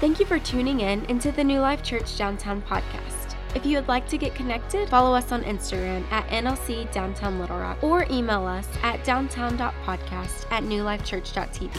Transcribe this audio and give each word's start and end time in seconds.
Thank 0.00 0.18
you 0.18 0.24
for 0.24 0.38
tuning 0.38 0.80
in 0.80 1.04
into 1.10 1.30
the 1.30 1.44
New 1.44 1.60
Life 1.60 1.82
Church 1.82 2.16
Downtown 2.16 2.62
podcast. 2.62 3.36
If 3.54 3.66
you 3.66 3.76
would 3.76 3.86
like 3.86 4.08
to 4.08 4.16
get 4.16 4.34
connected, 4.34 4.88
follow 4.88 5.14
us 5.14 5.30
on 5.30 5.42
Instagram 5.44 6.10
at 6.10 6.26
NLC 6.28 6.90
Downtown 6.90 7.38
Little 7.38 7.58
Rock 7.58 7.84
or 7.84 8.06
email 8.10 8.46
us 8.46 8.66
at 8.82 9.04
downtown.podcast 9.04 10.50
at 10.50 10.62
newlifechurch.tv. 10.62 11.78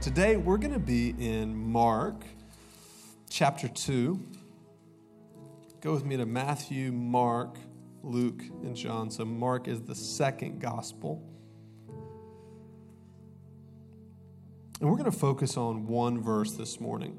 Today 0.00 0.38
we're 0.38 0.56
going 0.56 0.72
to 0.72 0.78
be 0.78 1.10
in 1.18 1.54
Mark 1.54 2.24
chapter 3.28 3.68
2. 3.68 4.18
Go 5.82 5.92
with 5.92 6.06
me 6.06 6.16
to 6.16 6.24
Matthew, 6.24 6.92
Mark, 6.92 7.58
Luke, 8.02 8.40
and 8.62 8.74
John. 8.74 9.10
So 9.10 9.26
Mark 9.26 9.68
is 9.68 9.82
the 9.82 9.94
second 9.94 10.60
gospel. 10.60 11.29
And 14.80 14.88
we're 14.88 14.96
going 14.96 15.10
to 15.10 15.16
focus 15.16 15.58
on 15.58 15.86
one 15.86 16.22
verse 16.22 16.52
this 16.52 16.80
morning. 16.80 17.18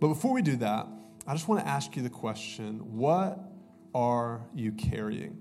But 0.00 0.08
before 0.08 0.32
we 0.32 0.42
do 0.42 0.56
that, 0.56 0.88
I 1.26 1.32
just 1.32 1.46
want 1.46 1.60
to 1.60 1.68
ask 1.68 1.96
you 1.96 2.02
the 2.02 2.10
question 2.10 2.96
what 2.96 3.38
are 3.94 4.42
you 4.54 4.72
carrying? 4.72 5.38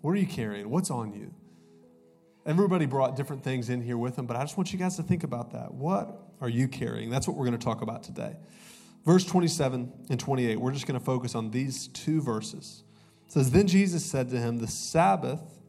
What 0.00 0.12
are 0.12 0.16
you 0.16 0.26
carrying? 0.26 0.70
What's 0.70 0.90
on 0.90 1.12
you? 1.12 1.34
Everybody 2.46 2.86
brought 2.86 3.16
different 3.16 3.44
things 3.44 3.68
in 3.68 3.82
here 3.82 3.98
with 3.98 4.16
them, 4.16 4.24
but 4.24 4.36
I 4.36 4.40
just 4.40 4.56
want 4.56 4.72
you 4.72 4.78
guys 4.78 4.96
to 4.96 5.02
think 5.02 5.22
about 5.22 5.52
that. 5.52 5.74
What 5.74 6.18
are 6.40 6.48
you 6.48 6.66
carrying? 6.66 7.10
That's 7.10 7.28
what 7.28 7.36
we're 7.36 7.44
going 7.44 7.58
to 7.58 7.64
talk 7.64 7.82
about 7.82 8.02
today. 8.02 8.36
Verse 9.04 9.24
27 9.24 9.92
and 10.08 10.18
28, 10.18 10.58
we're 10.58 10.72
just 10.72 10.86
going 10.86 10.98
to 10.98 11.04
focus 11.04 11.34
on 11.34 11.50
these 11.50 11.88
two 11.88 12.22
verses. 12.22 12.82
It 13.26 13.32
says, 13.32 13.50
Then 13.50 13.66
Jesus 13.66 14.04
said 14.04 14.30
to 14.30 14.38
him, 14.38 14.58
The 14.58 14.66
Sabbath 14.66 15.59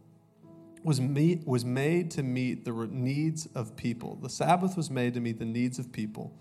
was, 0.84 0.99
meet, 0.99 1.48
was 1.48 1.63
made 1.63 2.12
to 2.12 2.23
meet 2.23 2.66
the 2.66 2.71
needs 2.71 3.48
of 3.55 3.76
people. 3.76 4.16
The 4.16 4.30
Sabbath 4.30 4.76
was 4.77 4.89
made 4.89 5.13
to 5.13 5.20
meet 5.20 5.39
the 5.39 5.45
needs 5.45 5.80
of 5.80 5.91
people, 5.91 6.38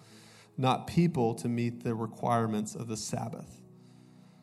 not 0.56 0.86
people 0.86 1.34
to 1.36 1.48
meet 1.48 1.84
the 1.84 1.94
requirements 1.94 2.74
of 2.74 2.88
the 2.88 2.96
Sabbath. 2.96 3.60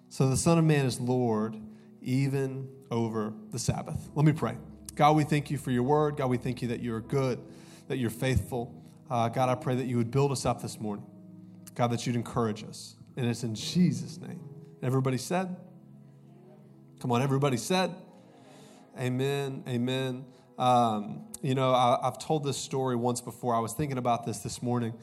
So 0.10 0.30
the 0.30 0.38
Son 0.38 0.58
of 0.58 0.66
Man 0.66 0.86
is 0.86 1.00
Lord 1.00 1.60
even 2.02 2.70
over 2.90 3.34
the 3.52 3.60
Sabbath. 3.60 4.10
Let 4.16 4.26
me 4.26 4.32
pray. 4.32 4.56
God, 4.96 5.16
we 5.16 5.24
thank 5.24 5.52
you 5.52 5.58
for 5.58 5.72
your 5.72 5.84
word. 5.84 6.18
God, 6.18 6.28
we 6.28 6.38
thank 6.38 6.62
you 6.62 6.70
that 6.70 6.82
you're 6.82 7.02
good, 7.02 7.40
that 7.88 7.98
you're 7.98 8.10
faithful. 8.10 8.74
Uh, 9.10 9.30
God, 9.30 9.50
I 9.50 9.56
pray 9.56 9.76
that 9.76 9.86
you 9.86 9.98
would 9.98 10.12
build 10.12 10.32
us 10.32 10.46
up 10.46 10.62
this 10.62 10.80
morning. 10.80 11.06
God, 11.76 11.88
that 11.92 12.08
you'd 12.08 12.16
encourage 12.16 12.64
us. 12.64 12.96
And 13.16 13.28
it's 13.28 13.44
in 13.44 13.54
Jesus' 13.54 14.20
name. 14.20 14.40
Everybody 14.82 15.18
said? 15.18 15.56
Come 17.00 17.12
on, 17.12 17.22
everybody 17.22 17.58
said? 17.58 17.94
Amen. 19.00 19.64
Amen. 19.68 20.26
Um, 20.58 21.28
you 21.44 21.54
know, 21.54 21.72
I, 21.72 22.00
have 22.04 22.18
told 22.18 22.44
this 22.44 22.58
story 22.58 22.96
once 22.96 23.22
before. 23.22 23.54
I 23.54 23.60
was 23.60 23.74
thinking 23.74 24.00
about 24.00 24.26
this 24.26 24.40
this 24.40 24.64
morning. 24.64 24.96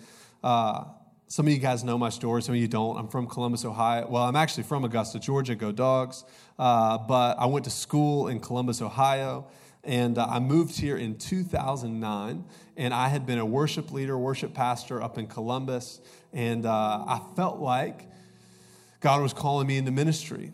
Uh, 0.42 0.84
some 1.28 1.46
of 1.46 1.52
you 1.52 1.60
guys 1.60 1.84
know 1.84 1.96
my 1.96 2.08
story, 2.08 2.42
some 2.42 2.56
of 2.56 2.60
you 2.60 2.66
don't. 2.66 2.96
I'm 2.96 3.06
from 3.06 3.28
Columbus, 3.28 3.64
Ohio. 3.64 4.08
Well, 4.08 4.24
I'm 4.24 4.34
actually 4.34 4.64
from 4.64 4.84
Augusta, 4.84 5.20
Georgia. 5.20 5.54
Go 5.54 5.70
dogs. 5.70 6.24
Uh, 6.58 6.98
but 6.98 7.38
I 7.38 7.46
went 7.46 7.66
to 7.66 7.70
school 7.70 8.26
in 8.26 8.40
Columbus, 8.40 8.82
Ohio. 8.82 9.46
And 9.84 10.18
uh, 10.18 10.26
I 10.28 10.40
moved 10.40 10.76
here 10.76 10.96
in 10.96 11.16
2009, 11.16 12.44
and 12.76 12.94
I 12.94 13.08
had 13.08 13.26
been 13.26 13.38
a 13.38 13.46
worship 13.46 13.92
leader, 13.92 14.18
worship 14.18 14.54
pastor 14.54 15.00
up 15.00 15.18
in 15.18 15.28
Columbus. 15.28 16.00
And 16.32 16.66
uh, 16.66 17.04
I 17.06 17.20
felt 17.36 17.60
like 17.60 18.08
God 18.98 19.22
was 19.22 19.32
calling 19.32 19.68
me 19.68 19.76
into 19.76 19.92
ministry 19.92 20.52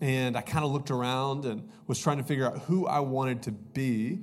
and 0.00 0.36
I 0.36 0.40
kind 0.40 0.64
of 0.64 0.72
looked 0.72 0.90
around 0.90 1.44
and 1.44 1.68
was 1.86 1.98
trying 1.98 2.18
to 2.18 2.24
figure 2.24 2.46
out 2.46 2.58
who 2.60 2.86
I 2.86 3.00
wanted 3.00 3.42
to 3.44 3.52
be. 3.52 4.20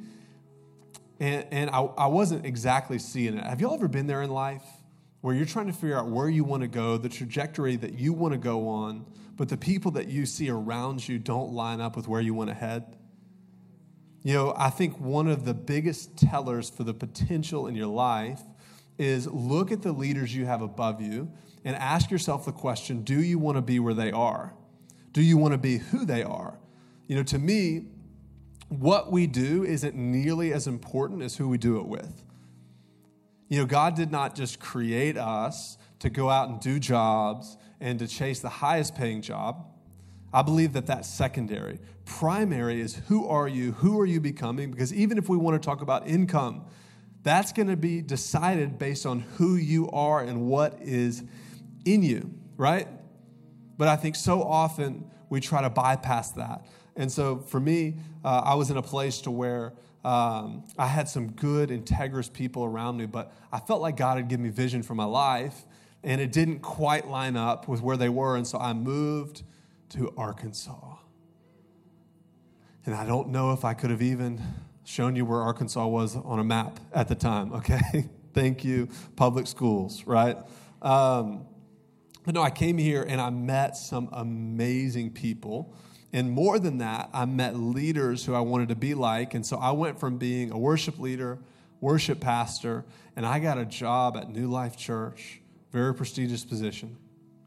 And, 1.19 1.45
and 1.51 1.69
I, 1.69 1.81
I 1.81 2.07
wasn't 2.07 2.45
exactly 2.45 2.99
seeing 2.99 3.37
it. 3.37 3.43
Have 3.43 3.61
y'all 3.61 3.73
ever 3.73 3.87
been 3.87 4.07
there 4.07 4.21
in 4.21 4.29
life 4.29 4.63
where 5.21 5.35
you're 5.35 5.45
trying 5.45 5.67
to 5.67 5.73
figure 5.73 5.97
out 5.97 6.07
where 6.07 6.29
you 6.29 6.43
want 6.43 6.61
to 6.61 6.67
go, 6.67 6.97
the 6.97 7.09
trajectory 7.09 7.75
that 7.77 7.93
you 7.93 8.11
want 8.11 8.33
to 8.33 8.37
go 8.37 8.67
on, 8.67 9.05
but 9.37 9.49
the 9.49 9.57
people 9.57 9.91
that 9.91 10.07
you 10.07 10.25
see 10.25 10.49
around 10.49 11.07
you 11.07 11.19
don't 11.19 11.53
line 11.53 11.79
up 11.79 11.95
with 11.95 12.07
where 12.07 12.21
you 12.21 12.33
want 12.33 12.49
to 12.49 12.55
head? 12.55 12.97
You 14.23 14.33
know, 14.33 14.53
I 14.55 14.69
think 14.69 14.99
one 14.99 15.27
of 15.27 15.45
the 15.45 15.53
biggest 15.53 16.17
tellers 16.17 16.69
for 16.69 16.83
the 16.83 16.93
potential 16.93 17.67
in 17.67 17.75
your 17.75 17.87
life 17.87 18.41
is 18.97 19.25
look 19.27 19.71
at 19.71 19.81
the 19.81 19.91
leaders 19.91 20.35
you 20.35 20.45
have 20.45 20.61
above 20.61 21.01
you 21.01 21.31
and 21.65 21.75
ask 21.75 22.11
yourself 22.11 22.45
the 22.45 22.51
question 22.51 23.03
do 23.03 23.21
you 23.21 23.39
want 23.39 23.57
to 23.57 23.61
be 23.61 23.79
where 23.79 23.93
they 23.93 24.11
are? 24.11 24.53
Do 25.11 25.21
you 25.21 25.37
want 25.37 25.53
to 25.53 25.57
be 25.57 25.77
who 25.77 26.05
they 26.05 26.23
are? 26.23 26.57
You 27.07 27.15
know, 27.17 27.23
to 27.23 27.39
me, 27.39 27.85
what 28.69 29.11
we 29.11 29.27
do 29.27 29.63
isn't 29.63 29.95
nearly 29.95 30.53
as 30.53 30.67
important 30.67 31.21
as 31.21 31.35
who 31.35 31.49
we 31.49 31.57
do 31.57 31.77
it 31.77 31.85
with. 31.85 32.23
You 33.49 33.59
know, 33.59 33.65
God 33.65 33.95
did 33.95 34.11
not 34.11 34.33
just 34.33 34.61
create 34.61 35.17
us 35.17 35.77
to 35.99 36.09
go 36.09 36.29
out 36.29 36.49
and 36.49 36.59
do 36.59 36.79
jobs 36.79 37.57
and 37.81 37.99
to 37.99 38.07
chase 38.07 38.39
the 38.39 38.49
highest 38.49 38.95
paying 38.95 39.21
job. 39.21 39.65
I 40.33 40.41
believe 40.41 40.71
that 40.73 40.85
that's 40.85 41.09
secondary. 41.09 41.79
Primary 42.05 42.79
is 42.79 42.95
who 43.09 43.27
are 43.27 43.49
you? 43.49 43.73
Who 43.73 43.99
are 43.99 44.05
you 44.05 44.21
becoming? 44.21 44.71
Because 44.71 44.93
even 44.93 45.17
if 45.17 45.27
we 45.27 45.35
want 45.35 45.61
to 45.61 45.65
talk 45.65 45.81
about 45.81 46.07
income, 46.07 46.65
that's 47.23 47.51
going 47.51 47.67
to 47.67 47.75
be 47.75 48.01
decided 48.01 48.79
based 48.79 49.05
on 49.05 49.19
who 49.37 49.55
you 49.55 49.89
are 49.89 50.21
and 50.21 50.47
what 50.47 50.79
is 50.81 51.23
in 51.83 52.03
you, 52.03 52.33
right? 52.55 52.87
But 53.81 53.87
I 53.87 53.95
think 53.95 54.15
so 54.15 54.43
often 54.43 55.09
we 55.31 55.41
try 55.41 55.63
to 55.63 55.69
bypass 55.71 56.33
that. 56.33 56.67
And 56.95 57.11
so 57.11 57.39
for 57.39 57.59
me, 57.59 57.95
uh, 58.23 58.43
I 58.45 58.53
was 58.53 58.69
in 58.69 58.77
a 58.77 58.81
place 58.83 59.21
to 59.21 59.31
where 59.31 59.73
um, 60.05 60.65
I 60.77 60.85
had 60.85 61.09
some 61.09 61.31
good, 61.31 61.69
integrous 61.69 62.31
people 62.31 62.63
around 62.63 62.97
me, 62.97 63.07
but 63.07 63.33
I 63.51 63.57
felt 63.59 63.81
like 63.81 63.97
God 63.97 64.17
had 64.17 64.27
given 64.27 64.43
me 64.43 64.51
vision 64.51 64.83
for 64.83 64.93
my 64.93 65.05
life, 65.05 65.65
and 66.03 66.21
it 66.21 66.31
didn't 66.31 66.59
quite 66.59 67.07
line 67.07 67.35
up 67.35 67.67
with 67.67 67.81
where 67.81 67.97
they 67.97 68.07
were. 68.07 68.35
And 68.35 68.45
so 68.45 68.59
I 68.59 68.73
moved 68.73 69.41
to 69.89 70.13
Arkansas. 70.15 70.97
And 72.85 72.93
I 72.93 73.03
don't 73.03 73.29
know 73.29 73.51
if 73.51 73.65
I 73.65 73.73
could 73.73 73.89
have 73.89 74.03
even 74.03 74.39
shown 74.83 75.15
you 75.15 75.25
where 75.25 75.41
Arkansas 75.41 75.87
was 75.87 76.15
on 76.15 76.37
a 76.37 76.43
map 76.43 76.79
at 76.93 77.07
the 77.07 77.15
time, 77.15 77.51
okay? 77.53 78.09
Thank 78.35 78.63
you, 78.63 78.89
public 79.15 79.47
schools, 79.47 80.05
right? 80.05 80.37
Um, 80.83 81.47
but 82.23 82.33
no, 82.35 82.41
I 82.41 82.49
came 82.49 82.77
here 82.77 83.03
and 83.07 83.19
I 83.19 83.29
met 83.29 83.75
some 83.75 84.09
amazing 84.11 85.11
people. 85.11 85.73
And 86.13 86.31
more 86.31 86.59
than 86.59 86.79
that, 86.79 87.09
I 87.13 87.25
met 87.25 87.55
leaders 87.55 88.25
who 88.25 88.33
I 88.33 88.41
wanted 88.41 88.69
to 88.69 88.75
be 88.75 88.93
like. 88.93 89.33
And 89.33 89.45
so 89.45 89.57
I 89.57 89.71
went 89.71 89.99
from 89.99 90.17
being 90.17 90.51
a 90.51 90.57
worship 90.57 90.99
leader, 90.99 91.39
worship 91.79 92.19
pastor, 92.19 92.85
and 93.15 93.25
I 93.25 93.39
got 93.39 93.57
a 93.57 93.65
job 93.65 94.17
at 94.17 94.29
New 94.29 94.47
Life 94.47 94.77
Church, 94.77 95.41
very 95.71 95.95
prestigious 95.95 96.43
position. 96.43 96.97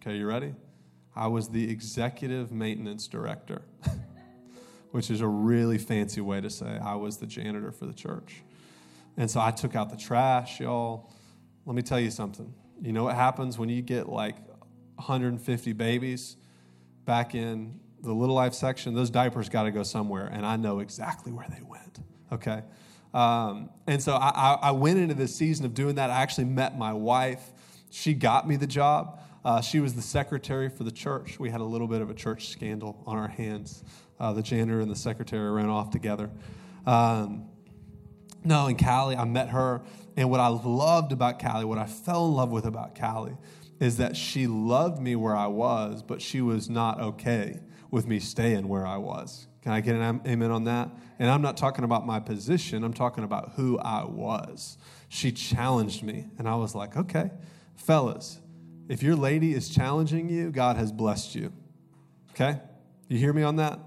Okay, 0.01 0.17
you 0.17 0.27
ready? 0.27 0.55
I 1.15 1.29
was 1.29 1.49
the 1.49 1.71
executive 1.71 2.51
maintenance 2.51 3.07
director, 3.07 3.63
which 4.91 5.11
is 5.11 5.21
a 5.21 5.29
really 5.29 5.79
fancy 5.79 6.21
way 6.21 6.41
to 6.41 6.51
say 6.51 6.79
I 6.83 6.97
was 6.97 7.19
the 7.19 7.27
janitor 7.27 7.71
for 7.71 7.87
the 7.87 7.93
church. 7.93 8.43
And 9.17 9.31
so 9.31 9.41
I 9.41 9.53
took 9.53 9.77
out 9.77 9.91
the 9.91 9.97
trash, 9.97 10.59
y'all. 10.59 11.13
Let 11.67 11.77
me 11.77 11.83
tell 11.83 12.01
you 12.01 12.11
something. 12.11 12.53
You 12.83 12.93
know 12.93 13.05
what 13.05 13.15
happens 13.15 13.59
when 13.59 13.69
you 13.69 13.81
get 13.81 14.09
like 14.09 14.37
150 14.97 15.73
babies 15.73 16.37
back 17.05 17.35
in 17.35 17.81
the 18.03 18.13
Little 18.13 18.35
Life 18.35 18.55
section, 18.55 18.95
those 18.95 19.11
diapers 19.11 19.49
got 19.49 19.65
to 19.65 19.71
go 19.71 19.83
somewhere, 19.83 20.27
and 20.27 20.45
I 20.45 20.57
know 20.57 20.81
exactly 20.81 21.33
where 21.33 21.47
they 21.49 21.63
went. 21.63 22.01
Okay? 22.33 22.63
Um, 23.13 23.71
and 23.87 24.03
so 24.03 24.15
I, 24.15 24.59
I, 24.61 24.71
went 24.73 24.99
into 24.99 25.15
this 25.15 25.35
season 25.35 25.65
of 25.65 25.73
doing 25.73 25.95
that. 25.97 26.11
I 26.11 26.21
actually 26.21 26.47
met 26.47 26.77
my 26.77 26.93
wife. 26.93 27.41
She 27.91 28.13
got 28.13 28.49
me 28.49 28.57
the 28.57 28.67
job. 28.67 29.21
Uh, 29.45 29.61
she 29.61 29.79
was 29.79 29.95
the 29.95 30.03
secretary 30.03 30.69
for 30.69 30.83
the 30.83 30.91
church. 30.91 31.39
We 31.39 31.49
had 31.49 31.61
a 31.61 31.65
little 31.65 31.87
bit 31.87 32.01
of 32.01 32.11
a 32.11 32.15
church 32.15 32.49
scandal 32.49 33.01
on 33.07 33.17
our 33.17 33.29
hands. 33.29 33.85
Uh, 34.19 34.33
the 34.33 34.43
janitor 34.43 34.81
and 34.81 34.91
the 34.91 34.97
secretary 34.97 35.49
ran 35.49 35.69
off 35.69 35.91
together. 35.91 36.29
Um, 36.87 37.49
no, 38.43 38.67
and 38.67 38.83
Callie, 38.83 39.17
I 39.17 39.25
met 39.25 39.51
her. 39.51 39.83
And 40.17 40.29
what 40.29 40.41
I 40.41 40.49
loved 40.49 41.13
about 41.13 41.41
Callie, 41.41 41.65
what 41.65 41.79
I 41.79 41.87
fell 41.87 42.27
in 42.27 42.33
love 42.33 42.51
with 42.51 42.67
about 42.67 42.99
Callie, 42.99 43.37
is 43.81 43.97
that 43.97 44.17
she 44.17 44.47
loved 44.47 45.01
me 45.01 45.17
where 45.17 45.37
I 45.37 45.47
was, 45.47 46.03
but 46.03 46.23
she 46.23 46.41
was 46.41 46.71
not 46.71 47.01
okay 47.01 47.61
with 47.91 48.07
me 48.07 48.19
staying 48.19 48.69
where 48.69 48.87
I 48.87 48.97
was. 48.97 49.47
Can 49.63 49.73
I 49.73 49.81
get 49.81 49.97
an 49.97 50.21
amen 50.27 50.51
on 50.51 50.65
that? 50.65 50.91
And 51.19 51.31
I'm 51.31 51.43
not 51.43 51.57
talking 51.57 51.85
about 51.85 52.07
my 52.07 52.21
position, 52.21 52.85
I'm 52.85 52.93
talking 52.93 53.25
about 53.25 53.53
who 53.57 53.79
I 53.79 54.05
was. 54.05 54.79
She 55.09 55.33
challenged 55.33 56.03
me, 56.03 56.27
and 56.39 56.49
I 56.49 56.55
was 56.57 56.75
like, 56.75 56.97
okay, 56.97 57.31
fellas, 57.77 58.41
if 58.89 59.03
your 59.03 59.17
lady 59.17 59.55
is 59.55 59.69
challenging 59.69 60.29
you, 60.29 60.51
God 60.51 60.77
has 60.77 60.93
blessed 60.93 61.35
you. 61.35 61.53
Okay? 62.33 62.61
You 63.09 63.19
hear 63.19 63.33
me 63.33 63.43
on 63.43 63.57
that? 63.57 63.79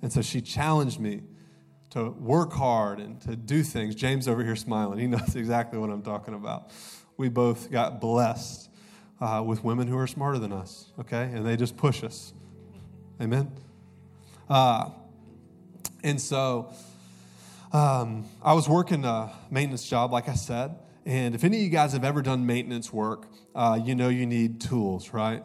And 0.00 0.12
so 0.12 0.22
she 0.22 0.40
challenged 0.40 0.98
me 0.98 1.22
to 1.90 2.10
work 2.10 2.52
hard 2.52 2.98
and 3.00 3.20
to 3.20 3.36
do 3.36 3.62
things. 3.62 3.94
James 3.94 4.26
over 4.26 4.42
here 4.42 4.56
smiling. 4.56 4.98
He 4.98 5.06
knows 5.08 5.36
exactly 5.36 5.78
what 5.78 5.90
I'm 5.90 6.02
talking 6.02 6.34
about. 6.34 6.70
We 7.16 7.28
both 7.28 7.70
got 7.70 8.00
blessed 8.00 8.70
uh, 9.22 9.40
with 9.40 9.62
women 9.62 9.86
who 9.86 9.96
are 9.96 10.08
smarter 10.08 10.40
than 10.40 10.52
us, 10.52 10.86
okay? 10.98 11.22
And 11.22 11.46
they 11.46 11.56
just 11.56 11.76
push 11.76 12.02
us. 12.02 12.34
Amen? 13.20 13.52
Uh, 14.50 14.90
and 16.02 16.20
so 16.20 16.72
um, 17.72 18.28
I 18.42 18.54
was 18.54 18.68
working 18.68 19.04
a 19.04 19.32
maintenance 19.48 19.88
job, 19.88 20.12
like 20.12 20.28
I 20.28 20.34
said, 20.34 20.74
And 21.06 21.36
if 21.36 21.44
any 21.44 21.58
of 21.58 21.62
you 21.62 21.68
guys 21.68 21.92
have 21.92 22.04
ever 22.04 22.20
done 22.20 22.46
maintenance 22.46 22.92
work, 22.92 23.28
uh, 23.54 23.78
you 23.82 23.94
know 23.94 24.08
you 24.08 24.26
need 24.26 24.60
tools, 24.60 25.12
right? 25.12 25.44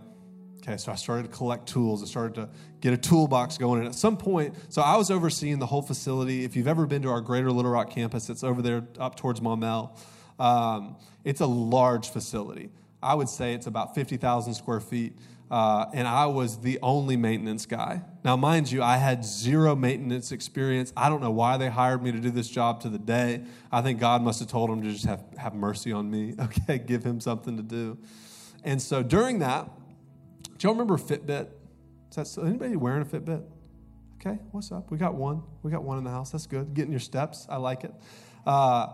Okay, 0.58 0.78
so 0.78 0.92
I 0.92 0.96
started 0.96 1.32
to 1.32 1.38
collect 1.38 1.68
tools. 1.68 2.02
I 2.02 2.08
started 2.08 2.34
to 2.36 2.50
get 2.82 2.94
a 2.94 2.98
toolbox 2.98 3.60
going. 3.60 3.80
And 3.80 3.88
at 3.88 3.96
some 3.96 4.18
point, 4.18 4.56
so 4.70 4.82
I 4.82 4.98
was 4.98 5.12
overseeing 5.12 5.60
the 5.60 5.68
whole 5.68 5.84
facility. 5.84 6.44
If 6.44 6.56
you've 6.56 6.68
ever 6.68 6.88
been 6.88 7.04
to 7.04 7.10
our 7.10 7.22
Greater 7.22 7.52
Little 7.52 7.72
Rock 7.72 7.92
campus, 7.92 8.28
it's 8.30 8.44
over 8.44 8.64
there 8.64 8.88
up 9.00 9.18
towards 9.18 9.40
Maumelle. 9.40 9.98
Um, 10.40 10.96
it's 11.24 11.42
a 11.42 11.48
large 11.48 12.10
facility. 12.10 12.72
I 13.02 13.14
would 13.16 13.30
say 13.30 13.54
it's 13.54 13.68
about 13.68 13.96
50,000 13.96 14.54
square 14.54 14.80
feet. 14.80 15.18
Uh, 15.50 15.86
and 15.94 16.08
I 16.08 16.26
was 16.26 16.60
the 16.60 16.78
only 16.82 17.16
maintenance 17.16 17.66
guy. 17.66 18.02
Now, 18.26 18.36
mind 18.36 18.70
you, 18.70 18.84
I 18.84 18.98
had 18.98 19.24
zero 19.24 19.76
maintenance 19.76 20.34
experience. 20.34 20.92
I 20.98 21.08
don't 21.08 21.22
know 21.22 21.32
why 21.32 21.56
they 21.56 21.70
hired 21.70 22.04
me 22.04 22.12
to 22.12 22.20
do 22.20 22.30
this 22.30 22.50
job 22.50 22.82
to 22.82 22.90
the 22.90 23.00
day. 23.00 23.44
I 23.72 23.82
think 23.82 24.00
God 24.00 24.22
must 24.22 24.40
have 24.40 24.50
told 24.50 24.70
him 24.70 24.82
to 24.82 24.92
just 24.92 25.06
have, 25.06 25.24
have 25.38 25.54
mercy 25.54 25.94
on 25.94 26.12
me, 26.12 26.36
okay, 26.40 26.78
give 26.78 27.04
him 27.04 27.22
something 27.22 27.56
to 27.56 27.64
do. 27.64 27.98
And 28.64 28.82
so 28.82 29.02
during 29.02 29.40
that, 29.40 29.70
do 30.58 30.68
y'all 30.68 30.74
remember 30.74 30.98
Fitbit? 30.98 31.48
Is 32.10 32.36
that 32.36 32.46
anybody 32.46 32.76
wearing 32.76 33.04
a 33.04 33.06
Fitbit? 33.06 33.44
Okay, 34.20 34.40
what's 34.52 34.72
up? 34.72 34.92
We 34.92 34.98
got 34.98 35.14
one. 35.14 35.44
We 35.64 35.72
got 35.72 35.84
one 35.84 35.98
in 35.98 36.04
the 36.04 36.10
house. 36.10 36.32
That's 36.32 36.48
good. 36.48 36.74
Getting 36.74 36.92
your 36.92 37.00
steps. 37.00 37.46
I 37.50 37.58
like 37.58 37.84
it. 37.84 37.94
Uh, 38.46 38.88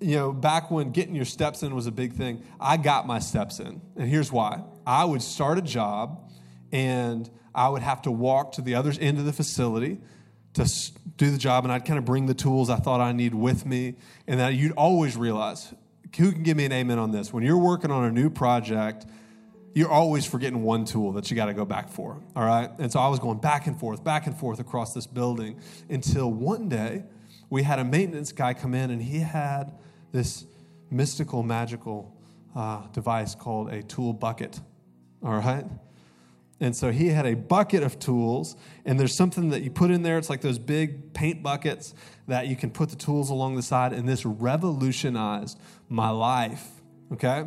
you 0.00 0.16
know, 0.16 0.32
back 0.32 0.70
when 0.70 0.90
getting 0.90 1.14
your 1.14 1.24
steps 1.24 1.62
in 1.62 1.74
was 1.74 1.86
a 1.86 1.92
big 1.92 2.12
thing, 2.12 2.42
I 2.60 2.76
got 2.76 3.06
my 3.06 3.18
steps 3.18 3.60
in. 3.60 3.80
And 3.96 4.08
here's 4.08 4.30
why 4.30 4.62
I 4.86 5.04
would 5.04 5.22
start 5.22 5.58
a 5.58 5.62
job 5.62 6.30
and 6.72 7.28
I 7.54 7.68
would 7.68 7.82
have 7.82 8.02
to 8.02 8.10
walk 8.10 8.52
to 8.52 8.62
the 8.62 8.74
other 8.74 8.92
end 9.00 9.18
of 9.18 9.24
the 9.24 9.32
facility 9.32 9.98
to 10.54 10.64
do 11.16 11.30
the 11.30 11.38
job, 11.38 11.64
and 11.64 11.72
I'd 11.72 11.84
kind 11.84 11.98
of 11.98 12.04
bring 12.04 12.26
the 12.26 12.34
tools 12.34 12.70
I 12.70 12.76
thought 12.76 13.00
I 13.00 13.12
need 13.12 13.34
with 13.34 13.66
me. 13.66 13.96
And 14.26 14.40
that 14.40 14.54
you'd 14.54 14.72
always 14.72 15.16
realize 15.16 15.72
who 16.16 16.32
can 16.32 16.42
give 16.42 16.56
me 16.56 16.64
an 16.64 16.72
amen 16.72 16.98
on 16.98 17.10
this? 17.10 17.32
When 17.32 17.44
you're 17.44 17.58
working 17.58 17.90
on 17.90 18.04
a 18.04 18.10
new 18.10 18.30
project, 18.30 19.04
you're 19.74 19.90
always 19.90 20.24
forgetting 20.24 20.62
one 20.62 20.86
tool 20.86 21.12
that 21.12 21.30
you 21.30 21.36
got 21.36 21.46
to 21.46 21.54
go 21.54 21.66
back 21.66 21.90
for. 21.90 22.22
All 22.34 22.44
right. 22.44 22.70
And 22.78 22.90
so 22.90 22.98
I 23.00 23.08
was 23.08 23.18
going 23.18 23.38
back 23.38 23.66
and 23.66 23.78
forth, 23.78 24.02
back 24.02 24.26
and 24.26 24.34
forth 24.34 24.58
across 24.58 24.94
this 24.94 25.06
building 25.06 25.60
until 25.90 26.32
one 26.32 26.70
day 26.70 27.04
we 27.50 27.62
had 27.62 27.78
a 27.78 27.84
maintenance 27.84 28.32
guy 28.32 28.54
come 28.54 28.72
in 28.72 28.90
and 28.90 29.02
he 29.02 29.18
had 29.18 29.72
this 30.12 30.46
mystical, 30.90 31.42
magical 31.42 32.16
uh, 32.54 32.86
device 32.88 33.34
called 33.34 33.72
a 33.72 33.82
tool 33.82 34.12
bucket. 34.12 34.60
All 35.22 35.34
right. 35.34 35.64
And 36.58 36.74
so 36.74 36.90
he 36.90 37.08
had 37.08 37.26
a 37.26 37.34
bucket 37.34 37.82
of 37.82 37.98
tools, 37.98 38.56
and 38.86 38.98
there's 38.98 39.14
something 39.14 39.50
that 39.50 39.62
you 39.62 39.70
put 39.70 39.90
in 39.90 40.02
there. 40.02 40.16
It's 40.16 40.30
like 40.30 40.40
those 40.40 40.58
big 40.58 41.12
paint 41.12 41.42
buckets 41.42 41.94
that 42.28 42.46
you 42.46 42.56
can 42.56 42.70
put 42.70 42.88
the 42.88 42.96
tools 42.96 43.28
along 43.28 43.56
the 43.56 43.62
side, 43.62 43.92
and 43.92 44.08
this 44.08 44.24
revolutionized 44.24 45.60
my 45.88 46.08
life. 46.08 46.66
Okay? 47.12 47.46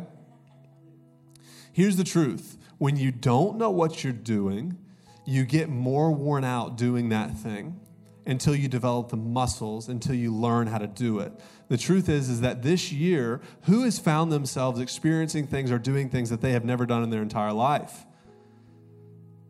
Here's 1.72 1.96
the 1.96 2.04
truth 2.04 2.56
when 2.78 2.96
you 2.96 3.10
don't 3.10 3.58
know 3.58 3.70
what 3.70 4.04
you're 4.04 4.12
doing, 4.12 4.78
you 5.26 5.44
get 5.44 5.68
more 5.68 6.12
worn 6.12 6.44
out 6.44 6.76
doing 6.76 7.08
that 7.10 7.36
thing 7.36 7.80
until 8.26 8.54
you 8.54 8.68
develop 8.68 9.08
the 9.08 9.16
muscles, 9.16 9.88
until 9.88 10.14
you 10.14 10.34
learn 10.34 10.66
how 10.66 10.78
to 10.78 10.86
do 10.86 11.18
it. 11.20 11.32
The 11.68 11.78
truth 11.78 12.08
is 12.08 12.28
is 12.28 12.40
that 12.40 12.62
this 12.62 12.92
year, 12.92 13.40
who 13.62 13.82
has 13.82 13.98
found 13.98 14.30
themselves 14.30 14.80
experiencing 14.80 15.46
things 15.46 15.70
or 15.70 15.78
doing 15.78 16.08
things 16.08 16.30
that 16.30 16.40
they 16.40 16.52
have 16.52 16.64
never 16.64 16.86
done 16.86 17.02
in 17.02 17.10
their 17.10 17.22
entire 17.22 17.52
life? 17.52 18.04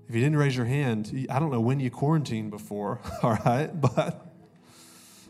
If 0.08 0.14
you 0.14 0.22
didn't 0.22 0.38
raise 0.38 0.56
your 0.56 0.66
hand, 0.66 1.28
I 1.30 1.38
don't 1.38 1.52
know 1.52 1.60
when 1.60 1.78
you 1.78 1.90
quarantined 1.90 2.50
before, 2.50 3.00
all 3.22 3.38
right? 3.44 3.68
But 3.68 4.26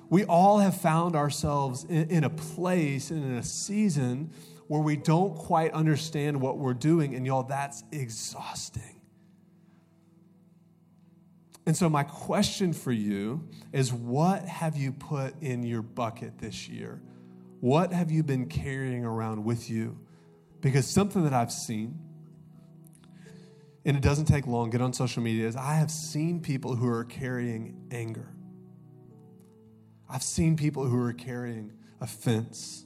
we 0.08 0.24
all 0.24 0.58
have 0.58 0.80
found 0.80 1.14
ourselves 1.14 1.84
in, 1.84 2.24
a 2.24 2.30
place 2.30 3.10
and 3.10 3.24
in 3.24 3.36
a 3.36 3.42
season 3.42 4.30
where 4.66 4.80
we 4.80 4.96
don't 4.96 5.36
quite 5.36 5.72
understand 5.72 6.40
what 6.40 6.58
we're 6.58 6.74
doing. 6.74 7.14
And 7.14 7.24
y'all, 7.26 7.44
that's 7.44 7.84
exhausting. 7.92 8.99
And 11.70 11.76
so, 11.76 11.88
my 11.88 12.02
question 12.02 12.72
for 12.72 12.90
you 12.90 13.46
is 13.72 13.92
what 13.92 14.44
have 14.44 14.76
you 14.76 14.90
put 14.90 15.40
in 15.40 15.62
your 15.62 15.82
bucket 15.82 16.36
this 16.36 16.68
year? 16.68 17.00
What 17.60 17.92
have 17.92 18.10
you 18.10 18.24
been 18.24 18.46
carrying 18.46 19.04
around 19.04 19.44
with 19.44 19.70
you? 19.70 19.96
Because 20.60 20.84
something 20.84 21.22
that 21.22 21.32
I've 21.32 21.52
seen, 21.52 21.96
and 23.84 23.96
it 23.96 24.02
doesn't 24.02 24.24
take 24.24 24.48
long, 24.48 24.70
get 24.70 24.80
on 24.80 24.92
social 24.92 25.22
media, 25.22 25.46
is 25.46 25.54
I 25.54 25.74
have 25.74 25.92
seen 25.92 26.40
people 26.40 26.74
who 26.74 26.88
are 26.88 27.04
carrying 27.04 27.80
anger. 27.92 28.34
I've 30.08 30.24
seen 30.24 30.56
people 30.56 30.86
who 30.86 31.00
are 31.00 31.12
carrying 31.12 31.70
offense. 32.00 32.84